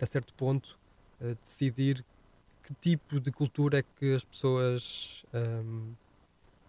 [0.00, 0.78] a certo ponto,
[1.20, 2.04] uh, decidir
[2.62, 5.92] que tipo de cultura é que as pessoas um,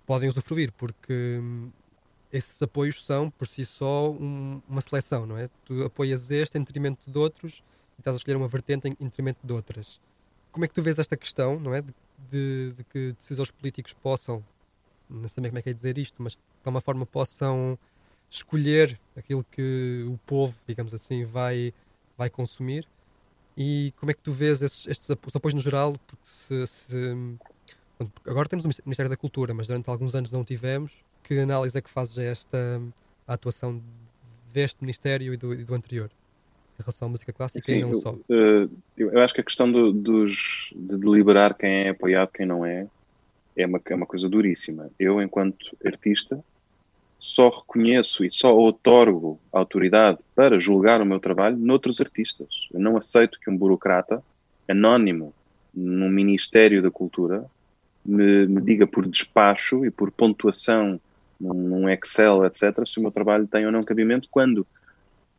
[0.05, 1.69] podem usufruir, porque hum,
[2.31, 5.49] esses apoios são, por si só, um, uma seleção, não é?
[5.65, 7.63] Tu apoias este em detrimento de outros
[7.97, 9.99] e estás a escolher uma vertente em, detrimento de outras.
[10.51, 11.81] Como é que tu vês esta questão, não é?
[11.81, 11.93] De,
[12.29, 14.43] de, de que decisores políticos possam,
[15.09, 17.77] não sei como é que é dizer isto, mas de alguma forma possam
[18.29, 21.73] escolher aquilo que o povo, digamos assim, vai,
[22.17, 22.87] vai consumir.
[23.57, 25.95] E como é que tu vês estes os apoios no geral?
[26.07, 27.15] Porque se, se,
[28.25, 31.81] agora temos o Ministério da Cultura, mas durante alguns anos não tivemos que análise é
[31.81, 32.81] que fazes a esta
[33.27, 33.81] a atuação
[34.51, 36.11] deste Ministério e do, e do anterior?
[36.81, 38.13] Relação à música clássica Sim, e não eu, só?
[38.13, 42.65] Uh, eu acho que a questão do, dos, de deliberar quem é apoiado quem não
[42.65, 42.87] é
[43.55, 44.89] é uma, é uma coisa duríssima.
[44.99, 46.43] Eu, enquanto artista,
[47.19, 52.47] só reconheço e só otorgo autoridade para julgar o meu trabalho noutros artistas.
[52.73, 54.23] Eu não aceito que um burocrata
[54.67, 55.33] anónimo
[55.73, 57.45] num Ministério da Cultura
[58.03, 60.99] me, me diga por despacho e por pontuação
[61.39, 64.65] num Excel, etc., se o meu trabalho tem ou não cabimento, quando,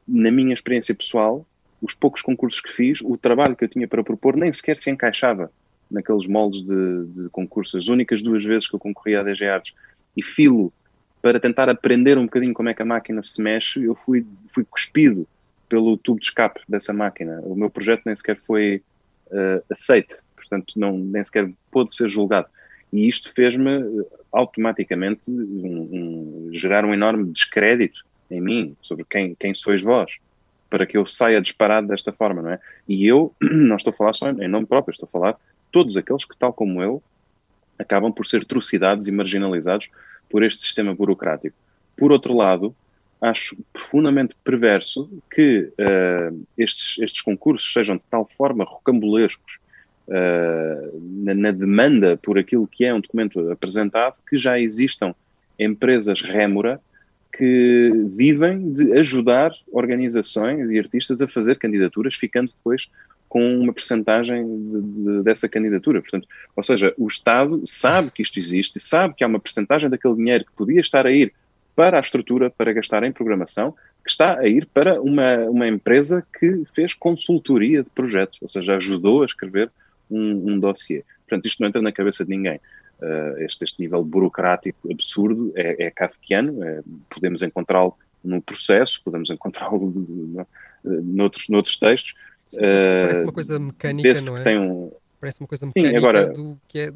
[0.07, 1.47] na minha experiência pessoal,
[1.81, 4.91] os poucos concursos que fiz, o trabalho que eu tinha para propor nem sequer se
[4.91, 5.51] encaixava
[5.91, 7.75] naqueles moldes de, de concursos.
[7.85, 9.75] As únicas duas vezes que eu concorri à DG Artes
[10.17, 10.73] e filo
[11.21, 14.65] para tentar aprender um bocadinho como é que a máquina se mexe, eu fui, fui
[14.65, 15.27] cuspido
[15.69, 17.41] pelo tubo de escape dessa máquina.
[17.43, 18.83] O meu projeto nem sequer foi
[19.29, 22.49] uh, aceite, portanto, não, nem sequer pôde ser julgado.
[22.93, 29.55] E isto fez-me automaticamente um, um, gerar um enorme descrédito em mim sobre quem, quem
[29.55, 30.11] sois vós,
[30.71, 32.61] para que eu saia disparado desta forma, não é?
[32.89, 35.37] E eu não estou a falar só em nome próprio, estou a falar
[35.71, 37.03] todos aqueles que, tal como eu,
[37.79, 39.89] acabam por ser trucidados e marginalizados
[40.31, 41.57] por este sistema burocrático.
[41.97, 42.75] Por outro lado,
[43.21, 49.59] acho profundamente perverso que uh, estes, estes concursos sejam de tal forma rocambolescos
[50.09, 55.15] uh, na, na, demanda por aquilo que é um documento apresentado, que já existam
[55.59, 56.81] empresas rémora
[57.33, 62.89] que vivem de ajudar organizações e artistas a fazer candidaturas, ficando depois
[63.29, 66.03] com uma percentagem de, de, dessa candidatura.
[66.03, 70.17] Portanto, ou seja, o Estado sabe que isto existe, sabe que há uma percentagem daquele
[70.17, 71.33] dinheiro que podia estar a ir
[71.75, 76.23] para a estrutura, para gastar em programação, que está a ir para uma, uma empresa
[76.39, 79.71] que fez consultoria de projetos, ou seja, ajudou a escrever
[80.11, 81.03] um, um dossiê.
[81.27, 82.61] Portanto, isto não entra na cabeça de ninguém.
[83.03, 89.29] Uh, este, este, nível burocrático absurdo é, é kafkiano, é, podemos encontrá-lo no processo, podemos
[89.29, 89.93] encontrá-lo
[90.85, 92.15] noutros, noutros textos.
[92.55, 94.61] Parece uma eh, coisa mecânica, não é?
[94.61, 94.93] Um...
[95.19, 96.27] Parece uma coisa mecânica Sim, agora...
[96.29, 96.93] do, que é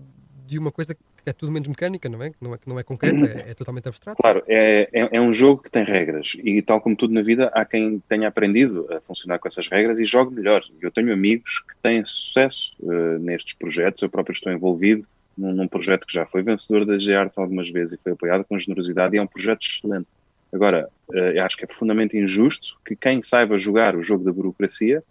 [0.46, 2.30] de uma coisa que é tudo menos mecânica, não é?
[2.30, 4.22] Que não é, que não é concreta, é, é totalmente abstrato.
[4.22, 7.50] Claro, é, é, é, um jogo que tem regras e, tal como tudo na vida,
[7.52, 10.62] há quem tenha aprendido a funcionar com essas regras e jogue melhor.
[10.80, 15.04] Eu tenho amigos que têm sucesso uh, nestes projetos, eu próprio estou envolvido
[15.36, 18.58] num, num projeto que já foi vencedor da G-Arts algumas vezes e foi apoiado com
[18.58, 20.06] generosidade e é um projeto excelente.
[20.52, 25.02] Agora, uh, acho que é profundamente injusto que quem saiba jogar o jogo da burocracia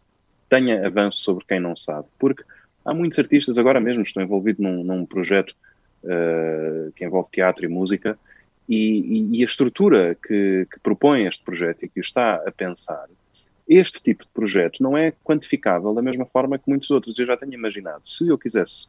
[0.49, 2.43] tenha avanço sobre quem não sabe, porque
[2.83, 5.55] há muitos artistas, agora mesmo estou envolvido num, num projeto
[6.03, 8.17] uh, que envolve teatro e música,
[8.67, 13.07] e, e, e a estrutura que, que, propõe este projeto e que está a pensar,
[13.67, 17.17] este tipo de projeto não é quantificável da mesma forma que muitos outros.
[17.17, 18.88] Eu já tenho imaginado, se eu quisesse,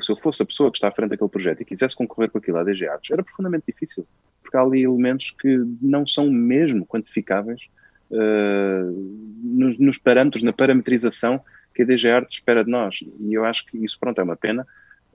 [0.00, 2.38] se eu fosse a pessoa que está à frente daquele projeto e quisesse concorrer com
[2.38, 4.06] aquilo à DG Artes, era profundamente difícil,
[4.42, 7.62] porque há ali elementos que não são mesmo quantificáveis
[8.10, 11.40] uh, nos, nos parâmetros, na parametrização
[11.74, 13.04] que a DG Artes espera de nós.
[13.20, 14.66] E eu acho que isso, pronto, é uma pena,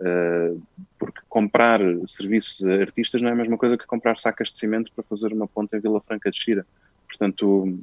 [0.01, 0.59] Uh,
[0.97, 4.91] porque comprar serviços a artistas não é a mesma coisa que comprar sacas de cimento
[4.95, 6.65] para fazer uma ponta em Vila Franca de Xira.
[7.07, 7.79] Portanto,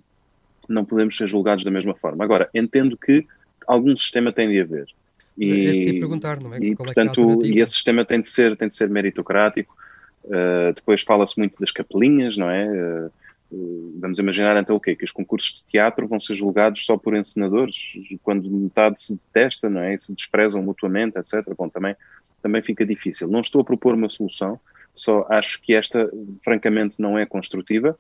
[0.69, 2.25] não podemos ser julgados da mesma forma.
[2.25, 3.25] Agora, entendo que
[3.69, 4.87] algum sistema tem de haver.
[5.39, 6.59] E, perguntar, não é?
[6.59, 8.91] E, Qual é é portanto, é e esse sistema tem de ser, tem de ser
[8.91, 9.77] meritocrático.
[10.25, 12.67] Uh, depois fala-se muito das capelinhas, não é?
[12.67, 13.11] Uh,
[13.99, 14.97] vamos imaginar então o quê?
[14.97, 17.77] Que os concursos de teatro vão ser julgados só por encenadores,
[18.23, 19.95] quando metade se detesta, não é?
[19.95, 21.45] E se desprezam mutuamente, etc.
[21.57, 21.95] Bom, também,
[22.43, 23.29] também fica difícil.
[23.29, 24.61] Não estou a propor uma solução,
[24.93, 26.11] só acho que esta,
[26.45, 27.97] francamente, não é construtiva.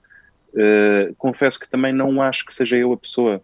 [0.53, 3.40] Uh, confesso que também não acho que seja eu a pessoa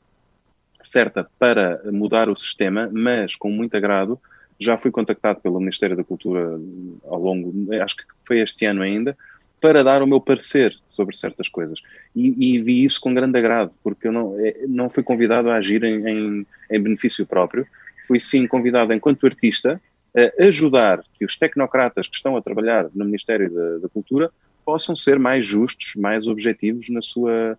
[0.86, 4.18] certa para mudar o sistema, mas com muito agrado
[4.58, 6.58] já fui contactado pelo Ministério da Cultura
[7.04, 9.16] ao longo, acho que foi este ano ainda,
[9.60, 11.80] para dar o meu parecer sobre certas coisas.
[12.14, 15.56] E, e vi isso com grande agrado, porque eu não, é, não fui convidado a
[15.56, 17.66] agir em, em, em benefício próprio,
[18.06, 19.80] fui sim convidado enquanto artista
[20.16, 24.30] a ajudar que os tecnocratas que estão a trabalhar no Ministério da, da Cultura
[24.64, 27.58] possam ser mais justos, mais objetivos na sua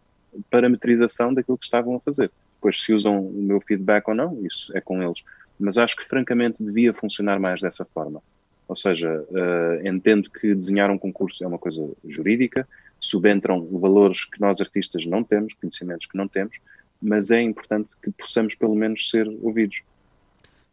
[0.49, 2.31] parametrização daquilo que estavam a fazer.
[2.65, 5.23] Depois, se usam o meu feedback ou não, isso é com eles.
[5.59, 8.23] Mas acho que, francamente, devia funcionar mais dessa forma.
[8.67, 12.67] Ou seja, uh, entendo que desenhar um concurso é uma coisa jurídica,
[12.99, 16.57] subentram valores que nós artistas não temos, conhecimentos que não temos,
[16.99, 19.83] mas é importante que possamos pelo menos ser ouvidos.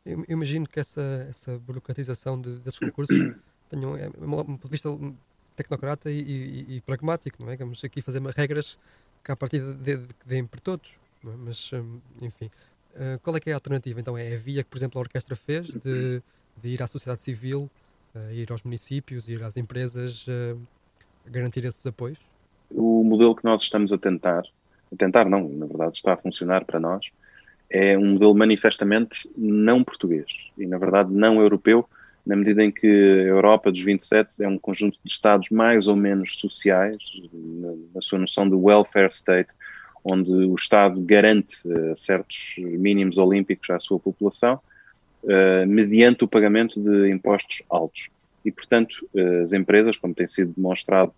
[0.06, 3.18] Eu imagino que essa, essa burocratização de, desses concursos
[3.68, 4.88] tenha um, é, um ponto de vista
[5.54, 7.56] tecnocrata e, e, e, pragmático, não é?
[7.56, 8.78] Vamos aqui fazer regras
[9.22, 11.01] que a partir de, de, deem para todos, é?
[11.22, 12.50] Mas hum, enfim.
[12.94, 14.00] Uh, qual é que é a alternativa?
[14.00, 16.22] Então é a via que, por exemplo, a orquestra fez de,
[16.60, 17.70] de ir à sociedade civil,
[18.14, 20.60] uh, ir aos municípios, ir às empresas, uh,
[21.26, 22.18] garantir esses apoios?
[22.70, 24.42] O modelo que nós estamos a tentar,
[24.92, 27.06] a tentar não, na verdade está a funcionar para nós,
[27.70, 30.26] é um modelo manifestamente não português
[30.58, 31.88] e, na verdade, não europeu,
[32.24, 35.96] na medida em que a Europa dos 27 é um conjunto de Estados mais ou
[35.96, 36.98] menos sociais,
[37.32, 39.50] na, na sua noção de welfare state,
[40.04, 44.60] onde o Estado garante uh, certos mínimos olímpicos à sua população,
[45.22, 48.08] uh, mediante o pagamento de impostos altos.
[48.44, 51.12] E, portanto, uh, as empresas, como tem sido demonstrado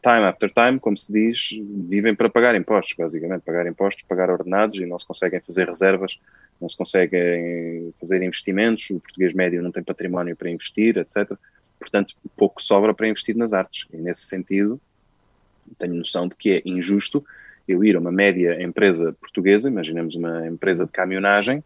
[0.00, 1.50] time after time, como se diz,
[1.86, 6.18] vivem para pagar impostos, basicamente, pagar impostos, pagar ordenados e não se conseguem fazer reservas
[6.60, 11.32] não se conseguem fazer investimentos, o português médio não tem património para investir, etc.
[11.78, 13.86] Portanto, pouco sobra para investir nas artes.
[13.92, 14.78] E nesse sentido,
[15.78, 17.24] tenho noção de que é injusto
[17.72, 21.62] eu ir a uma média empresa portuguesa, imaginemos uma empresa de caminhonagem,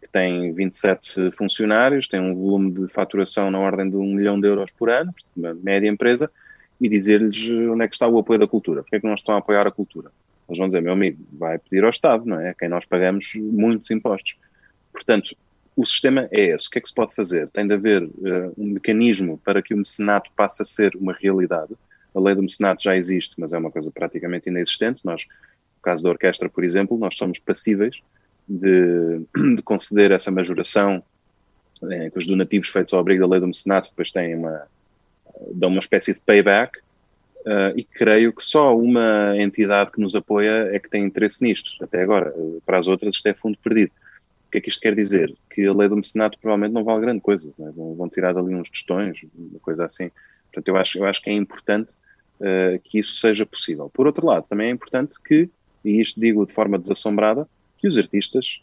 [0.00, 4.46] que tem 27 funcionários, tem um volume de faturação na ordem de um milhão de
[4.46, 6.30] euros por ano, uma média empresa,
[6.80, 9.34] e dizer-lhes onde é que está o apoio da cultura, porque é que não estão
[9.34, 10.10] a apoiar a cultura.
[10.48, 12.50] Eles vão dizer, meu amigo, vai pedir ao Estado, não é?
[12.50, 14.36] A quem nós pagamos muitos impostos.
[14.92, 15.34] Portanto,
[15.76, 16.68] o sistema é esse.
[16.68, 17.48] O que é que se pode fazer?
[17.50, 21.74] Tem de haver uh, um mecanismo para que o mecenato passe a ser uma realidade.
[22.14, 25.04] A lei do mecenato já existe, mas é uma coisa praticamente inexistente.
[25.04, 27.96] Nós, no caso da orquestra, por exemplo, nós somos passíveis
[28.48, 29.20] de,
[29.56, 31.02] de conceder essa majoração,
[31.90, 34.66] eh, que os donativos feitos ao abrigo da lei do mecenato depois têm uma,
[35.52, 36.78] dão uma espécie de payback,
[37.44, 41.72] Uh, e creio que só uma entidade que nos apoia é que tem interesse nisto,
[41.84, 42.32] até agora.
[42.64, 43.92] Para as outras, isto é fundo perdido.
[44.48, 45.34] O que é que isto quer dizer?
[45.50, 47.70] Que a lei do mecenato provavelmente não vale grande coisa, é?
[47.70, 50.10] vão, vão, tirar dali uns tostões, uma coisa assim.
[50.44, 51.92] Portanto, eu acho, eu acho que é importante
[52.44, 53.90] uh, que isso seja possível.
[53.92, 55.48] Por outro lado, também é importante que,
[55.84, 58.62] e isto digo de forma desassombrada, que os artistas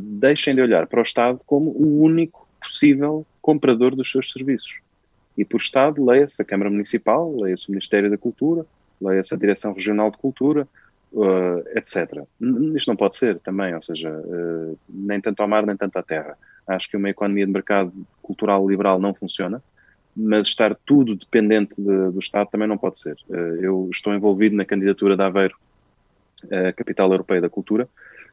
[0.00, 4.72] deixem de olhar para o Estado como o único possível comprador dos seus serviços
[5.36, 8.66] e por Estado, leia-se a Câmara Municipal, leia-se o Ministério da Cultura,
[9.00, 10.68] leia-se a Direção Regional de Cultura,
[11.12, 12.22] uh, etc.
[12.74, 16.02] Isto não pode ser também, ou seja, uh, nem tanto ao mar, nem tanto à
[16.02, 16.36] terra.
[16.66, 19.62] Acho que uma economia de mercado cultural liberal não funciona,
[20.14, 23.16] mas estar tudo dependente de, do Estado também não pode ser.
[23.28, 25.56] Uh, eu estou envolvido na candidatura de Aveiro
[26.50, 27.88] à Capital Europeia da Cultura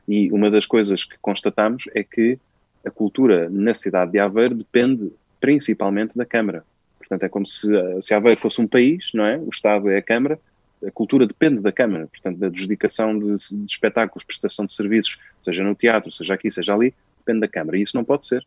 [0.07, 2.39] e uma das coisas que constatamos é que
[2.85, 6.63] a cultura na cidade de Aveiro depende principalmente da Câmara.
[6.97, 7.67] Portanto, é como se,
[8.01, 9.37] se Aveiro fosse um país, não é?
[9.37, 10.39] O Estado é a Câmara,
[10.85, 15.63] a cultura depende da Câmara, portanto, da adjudicação de, de, espetáculos, prestação de serviços, seja
[15.63, 17.77] no teatro, seja aqui, seja ali, depende da Câmara.
[17.77, 18.45] E isso não pode ser.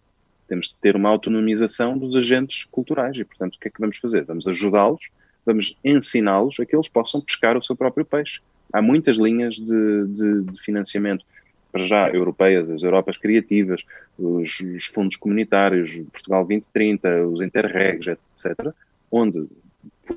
[0.53, 3.97] Temos de ter uma autonomização dos agentes culturais e, portanto, o que é que vamos
[3.97, 4.23] fazer?
[4.25, 5.09] Vamos ajudá-los,
[5.47, 8.39] vamos ensiná-los a que eles possam pescar o seu próprio peixe.
[8.71, 11.25] Há muitas linhas de, de, de financiamento
[11.73, 13.83] para já europeias, as Europas criativas,
[14.19, 18.75] os, os, fundos comunitários, Portugal 2030, os Interregs, etc.,
[19.11, 19.47] onde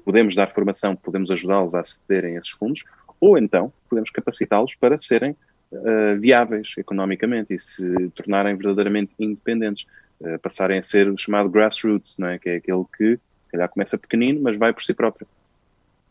[0.04, 2.84] podemos dar formação, podemos ajudá-los a acederem a esses fundos,
[3.22, 5.32] ou então podemos capacitá-los para serem
[5.72, 9.86] uh, viáveis economicamente e se tornarem verdadeiramente independentes,
[10.22, 12.40] uh, passarem a ser o chamado grassroots, não é?
[12.40, 15.28] que é aquele que se calhar começa pequenino, mas vai por si próprio.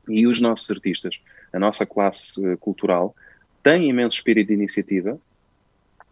[0.08, 1.20] E os nossos artistas,
[1.52, 3.14] a nossa classe uh, cultural,
[3.62, 5.18] tem imenso espírito de iniciativa,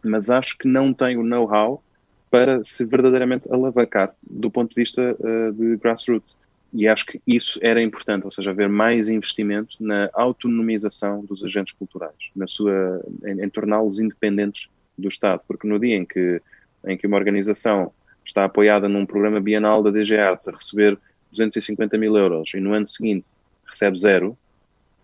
[0.03, 1.83] mas acho que não tem o know-how
[2.31, 6.39] para se verdadeiramente alavancar do ponto de vista uh, de grassroots.
[6.73, 11.75] E acho que isso era importante, ou seja, haver mais investimento na autonomização dos agentes
[11.75, 16.41] culturais, na sua, em, em torná-los independentes do Estado, porque no dia em que,
[16.87, 17.93] em que uma organização
[18.25, 20.99] está apoiada num programa bienal da DG Arts a receber
[21.31, 23.31] 250 mil euros e no ano seguinte
[23.67, 24.37] recebe zero,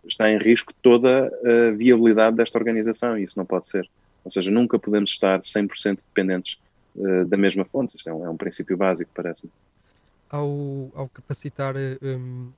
[0.06, 3.88] está em risco toda a viabilidade desta organização e isso não pode ser.
[4.24, 6.58] Ou seja, nunca podemos estar 100% dependentes
[6.96, 7.96] uh, da mesma fonte.
[7.96, 9.50] Isso é um, é um princípio básico, parece-me.
[10.30, 12.52] Ao, ao, capacitar um,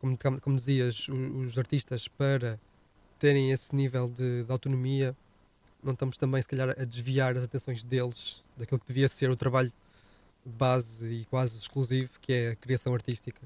[0.00, 2.58] como, como dizias, os, os, artistas para
[3.18, 5.16] terem esse nível de, de, autonomia,
[5.82, 9.36] não estamos também, se calhar, a desviar as atenções deles daquilo que devia ser o
[9.36, 9.72] trabalho
[10.44, 13.40] base e quase exclusivo, que é a criação artística?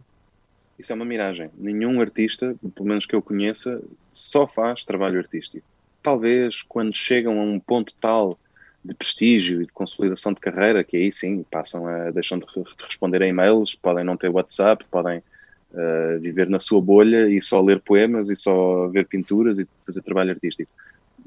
[0.79, 1.51] Isso é uma miragem.
[1.57, 3.81] Nenhum artista, pelo menos que eu conheça,
[4.13, 5.67] só faz trabalho artístico.
[6.03, 8.39] Talvez quando chegam a um ponto tal
[8.85, 12.47] de prestígio e de consolidação de carreira, que aí sim passam a deixam de,
[12.83, 17.63] responder a e-mails, podem não ter WhatsApp, podem uh, viver na sua bolha e só
[17.63, 20.71] ler poemas e só ver pinturas e fazer trabalho artístico.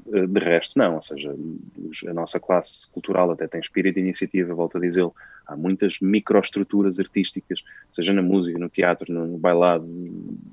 [0.08, 1.34] Uh, de resto, não, ou seja,
[2.06, 5.14] a nossa classe cultural até tem espírito de iniciativa, volto a dizê-lo,
[5.46, 9.86] há muitas microestruturas artísticas, seja na música, no teatro, no, bailado,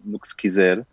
[0.03, 0.85] no que se quiser,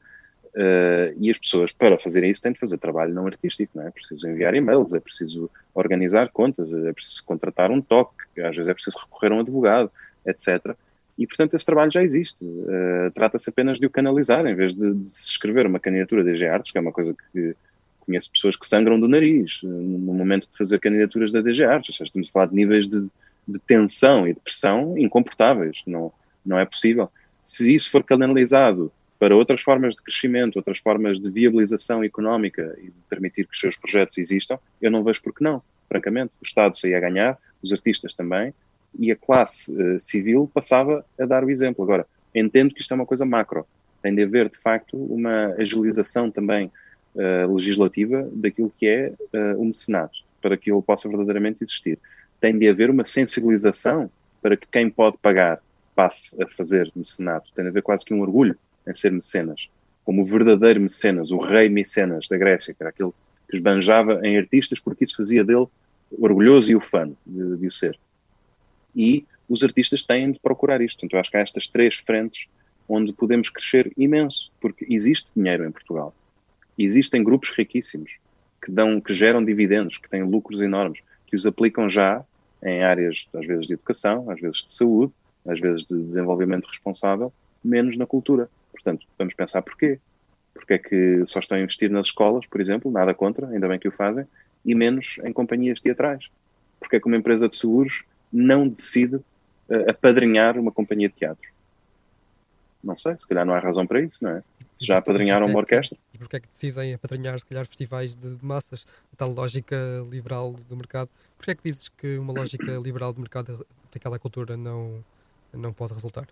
[0.55, 3.89] Uh, e as pessoas, para fazerem isso, têm de fazer trabalho não artístico, não é?
[3.89, 8.69] É preciso enviar e-mails, é preciso organizar contas, é preciso contratar um toque, às vezes
[8.69, 9.91] é preciso recorrer a um advogado,
[10.27, 10.77] etc.
[11.17, 12.45] E, portanto, esse trabalho já existe.
[12.45, 16.31] Uh, Trata-se apenas de o canalizar, em vez de, de, se escrever uma candidatura da
[16.31, 17.57] DG Artes, que é uma coisa que
[18.05, 22.01] conheço pessoas que sangram do nariz uh, no momento de fazer candidaturas da DG Artes.
[22.01, 23.07] Estamos a falar de níveis de,
[23.47, 25.83] de tensão e de pressão incomportáveis.
[25.87, 26.13] Não,
[26.45, 27.11] não é possível.
[27.43, 32.91] Se isso for canalizado para outras formas de crescimento, outras formas de viabilização económica e
[33.09, 36.33] permitir que os seus projetos existam, eu não vejo por que não, francamente.
[36.41, 38.53] O Estado saía a ganhar, os artistas também,
[38.99, 41.85] e a classe uh, civil passava a dar o exemplo.
[41.85, 43.67] Agora, entendo que isto é uma coisa macro.
[44.03, 46.71] Tem de haver, de facto, uma agilização também
[47.15, 51.99] uh, legislativa daquilo que é uh, o mecenato, para que ele possa verdadeiramente existir.
[52.41, 54.11] Tem de haver uma sensibilização
[54.41, 55.61] para que quem pode pagar
[55.95, 57.53] passe a fazer mecenato.
[57.55, 58.57] Tem de haver quase que um orgulho
[58.87, 59.69] em ser mecenas,
[60.05, 63.13] como o verdadeiro mecenas, o rei mecenas da Grécia, que era aquele
[63.49, 65.67] que esbanjava em artistas porque isso fazia dele
[66.19, 67.99] orgulhoso e ufano de, de o ser.
[68.95, 71.05] E os artistas têm de procurar isto.
[71.05, 72.47] Então, acho que há estas três frentes
[72.89, 76.15] onde podemos crescer imenso, porque existe dinheiro em Portugal.
[76.85, 78.17] Existem grupos riquíssimos
[78.63, 82.25] que dão, que geram dividendos, que têm lucros enormes, que os aplicam já
[82.63, 85.13] em áreas, às vezes, de educação, às vezes de saúde,
[85.47, 88.49] às vezes de desenvolvimento responsável, menos na cultura.
[88.71, 89.99] Portanto, vamos pensar porquê.
[90.55, 93.79] Porque é que só estão a investir nas escolas, por exemplo, nada contra, ainda bem
[93.79, 94.27] que o fazem,
[94.65, 96.29] e menos em companhias teatrais.
[96.79, 99.25] Porque é que uma empresa de seguros não decide uh,
[99.91, 101.49] apadrinhar uma companhia de teatro?
[102.83, 104.43] Não sei, se calhar não há razão para isso, não é?
[104.77, 105.97] Se já apadrinharam uma orquestra.
[106.23, 108.87] E porquê é que decidem apadrinhar, se calhar, festivais de, de massas?
[109.13, 109.77] A tal lógica
[110.09, 111.11] liberal do mercado.
[111.37, 115.05] Porquê é que dizes que uma lógica liberal do mercado daquela cultura não,
[115.53, 116.29] não pode resultar?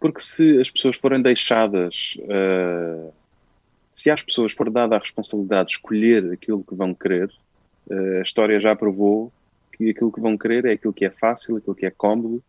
[0.00, 3.12] Porque se as pessoas forem deixadas, uh,
[3.92, 7.30] se às pessoas for dada a responsabilidade de escolher aquilo que vão querer,
[7.88, 9.30] uh, a história já provou
[9.76, 12.42] que aquilo que vão querer é aquilo que é fácil, aquilo que é cómodo,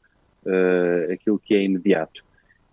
[0.45, 2.23] uh, aquilo que é imediato.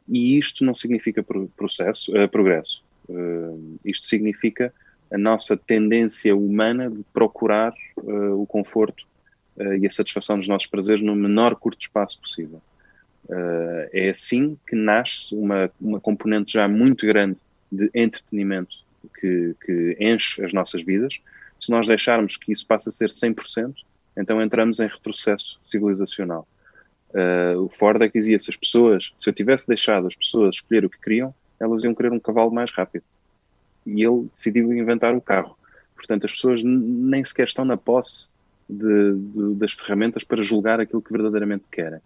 [0.09, 1.25] E isto não significa
[1.57, 2.83] processo, progresso.
[3.85, 4.73] Isto significa
[5.13, 9.05] a nossa tendência humana de procurar o conforto
[9.81, 12.63] e a satisfação dos nossos prazeres no menor curto espaço possível.
[13.31, 17.39] Uh, é assim que nasce uma, uma componente já muito grande
[17.71, 18.75] de entretenimento
[19.21, 21.15] que, que enche as nossas vidas.
[21.59, 23.73] Se nós deixarmos que isso passe a ser 100%,
[24.17, 26.49] então entramos em retrocesso civilizacional.
[27.11, 30.57] Uh, o Ford é que dizia: se as pessoas, se eu tivesse deixado as pessoas
[30.57, 33.05] escolher o que queriam, elas iam querer um cavalo mais rápido.
[33.87, 35.57] E ele decidiu inventar o carro.
[35.95, 38.29] Portanto, as pessoas nem sequer estão na posse
[38.69, 42.01] de, de, das ferramentas para julgar aquilo que verdadeiramente querem.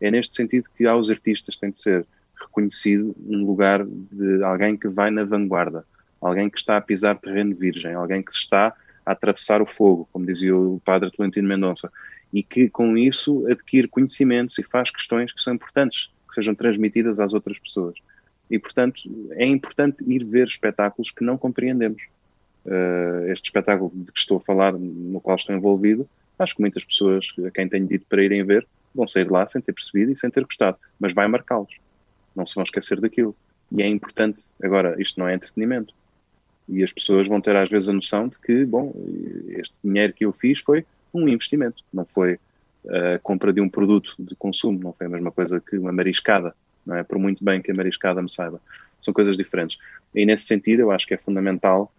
[0.00, 2.06] É neste sentido que aos artistas tem de ser
[2.38, 5.84] reconhecido um lugar de alguém que vai na vanguarda,
[6.20, 10.26] alguém que está a pisar terreno virgem, alguém que está a atravessar o fogo, como
[10.26, 11.90] dizia o padre Tolentino Mendonça,
[12.32, 17.18] e que com isso adquire conhecimentos e faz questões que são importantes, que sejam transmitidas
[17.18, 17.98] às outras pessoas.
[18.50, 22.02] E, portanto, é importante ir ver espetáculos que não compreendemos.
[22.64, 26.84] Uh, este espetáculo de que estou a falar, no qual estou envolvido, acho que muitas
[26.84, 30.12] pessoas, a quem tenho dito para irem ver, vão sair de lá sem ter percebido
[30.12, 31.76] e sem ter gostado, mas vai marcá-los.
[32.34, 33.34] Não se vão esquecer daquilo.
[33.70, 34.44] E é importante.
[34.62, 35.94] Agora, isto não é entretenimento.
[36.68, 38.94] E as pessoas vão ter às vezes a noção de que, bom,
[39.48, 42.38] este dinheiro que eu fiz foi um investimento, não foi
[42.88, 46.54] a compra de um produto de consumo, não foi a mesma coisa que uma mariscada,
[46.96, 47.02] é?
[47.02, 48.60] Por muito bem que a mariscada me saiba.
[49.00, 49.78] São coisas diferentes.
[50.14, 51.92] E nesse sentido, eu acho que é fundamental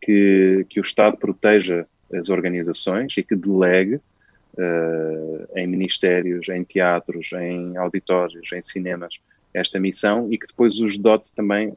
[0.00, 7.30] que, que o Estado proteja as organizações e que delegue uh, em ministérios, em teatros,
[7.32, 9.18] em auditórios, em cinemas,
[9.52, 11.72] esta missão e que depois os dote também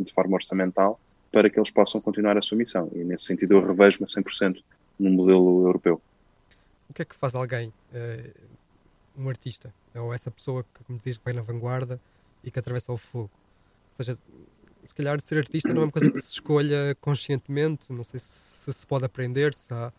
[0.00, 1.00] de forma orçamental
[1.30, 2.90] para que eles possam continuar a sua missão.
[2.94, 4.62] E nesse sentido eu revejo-me a 100%
[4.98, 6.00] no modelo europeu.
[6.88, 8.30] O que é que faz alguém, uh,
[9.20, 12.00] um artista, ou essa pessoa que, como diz, vai na vanguarda
[12.42, 13.30] e que atravessa o fogo?
[13.98, 14.18] seja,
[14.88, 18.72] se calhar ser artista não é uma coisa que se escolha conscientemente, não sei se
[18.72, 19.92] se pode aprender, se há...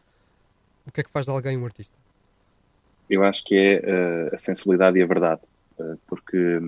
[0.85, 1.95] O que é que faz de alguém um artista?
[3.09, 5.41] Eu acho que é uh, a sensibilidade e a verdade,
[5.79, 6.59] uh, porque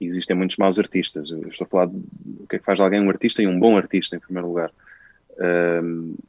[0.00, 1.30] existem muitos maus artistas.
[1.30, 3.58] Eu estou a falar do que é que faz de alguém um artista e um
[3.58, 4.72] bom artista, em primeiro lugar.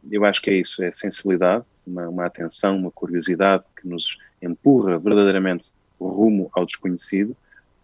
[0.10, 4.98] Eu acho que é isso, é sensibilidade, uma, uma atenção, uma curiosidade que nos empurra
[4.98, 7.36] verdadeiramente rumo ao desconhecido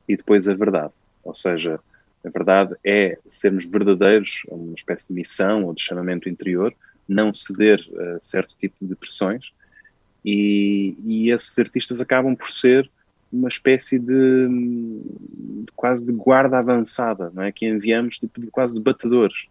[0.07, 0.93] e depois a verdade.
[1.23, 1.79] Ou seja,
[2.25, 6.73] a verdade é sermos verdadeiros, uma espécie de missão ou de chamamento interior,
[7.07, 9.51] não ceder a certo tipo de pressões.
[10.23, 12.89] E, e esses artistas acabam por ser
[13.31, 17.51] uma espécie de, de, quase de guarda avançada, não é?
[17.51, 19.47] Que enviamos tipo, de quase de batedores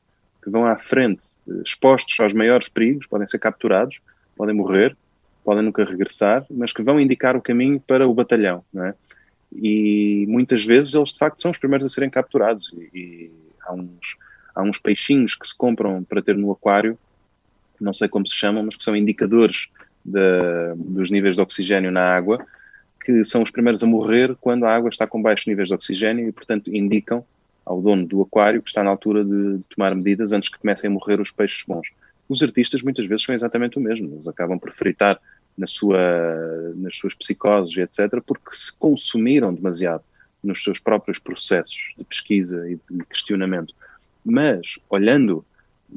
[0.46, 1.24] que vão à frente,
[1.64, 3.98] expostos aos maiores perigos, podem ser capturados,
[4.36, 4.96] podem morrer,
[5.44, 8.94] podem nunca regressar, mas que vão indicar o caminho para o batalhão, não é?
[9.52, 13.72] E muitas vezes eles de facto são os primeiros a serem capturados e, e há
[13.72, 14.16] uns
[14.54, 16.96] há uns peixinhos que se compram para ter no aquário,
[17.80, 19.68] não sei como se chamam, mas que são indicadores
[20.04, 22.46] de, dos níveis de oxigênio na água,
[23.04, 26.28] que são os primeiros a morrer quando a água está com baixos níveis de oxigênio
[26.28, 27.24] e, portanto, indicam
[27.66, 30.88] ao dono do aquário que está na altura de, de tomar medidas antes que comecem
[30.88, 31.88] a morrer os peixes bons.
[32.28, 35.20] Os artistas muitas vezes são exatamente o mesmo, eles acabam por fritar
[35.58, 40.04] na sua, nas suas psicoses etc., porque se consumiram demasiado
[40.42, 43.74] nos seus próprios processos de pesquisa e de questionamento.
[44.24, 45.44] Mas, olhando,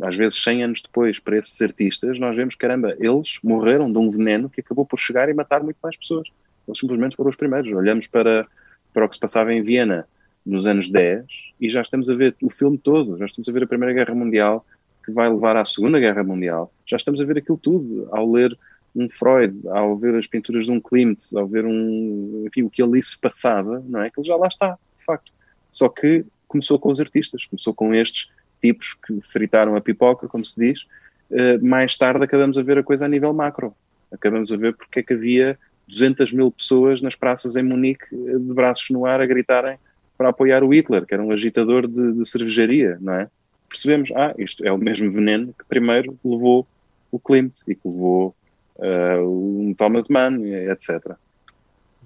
[0.01, 4.09] às vezes 100 anos depois, para esses artistas, nós vemos, caramba, eles morreram de um
[4.09, 6.30] veneno que acabou por chegar e matar muito mais pessoas.
[6.67, 7.72] Eles simplesmente foram os primeiros.
[7.72, 8.47] Olhamos para,
[8.93, 10.07] para o que se passava em Viena
[10.45, 11.25] nos anos 10
[11.59, 14.15] e já estamos a ver o filme todo, já estamos a ver a Primeira Guerra
[14.15, 14.65] Mundial,
[15.05, 18.57] que vai levar à Segunda Guerra Mundial, já estamos a ver aquilo tudo ao ler
[18.95, 22.81] um Freud, ao ver as pinturas de um Klimt, ao ver um, enfim, o que
[22.81, 24.07] ali se passava, não é?
[24.07, 25.31] Aquilo já lá está, de facto.
[25.69, 28.29] Só que começou com os artistas, começou com estes
[28.61, 30.81] tipos que fritaram a pipoca, como se diz.
[31.29, 33.73] Uh, mais tarde acabamos a ver a coisa a nível macro.
[34.11, 38.37] Acabamos a ver porque é que havia 200 mil pessoas nas praças em Munique, eh,
[38.37, 39.77] de braços no ar, a gritarem
[40.20, 43.30] para apoiar o Hitler, que era um agitador de, de cervejaria, não é?
[43.70, 46.67] Percebemos, ah, isto é o mesmo veneno que primeiro levou
[47.09, 48.36] o Klimt e que levou
[48.76, 51.15] uh, um Thomas Mann, etc.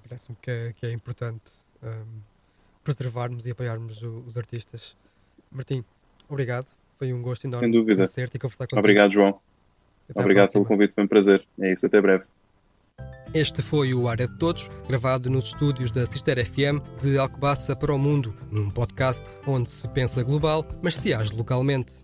[0.08, 1.42] Parece-me que, é, que, é importante
[1.82, 2.20] um,
[2.84, 4.96] preservarmos e apoiarmos o, os artistas.
[5.52, 5.84] Martim,
[6.30, 6.68] obrigado.
[7.00, 8.04] Foi um gosto enorme Sem dúvida.
[8.04, 8.80] e conversar contigo.
[8.80, 9.40] Obrigado, João.
[10.08, 11.44] Até obrigado pelo convite, foi um prazer.
[11.60, 12.26] É isso, até breve.
[13.34, 17.92] Este foi o Área de Todos, gravado nos estúdios da Sister FM de Alcobaça para
[17.92, 22.04] o Mundo, num podcast onde se pensa global, mas se age localmente.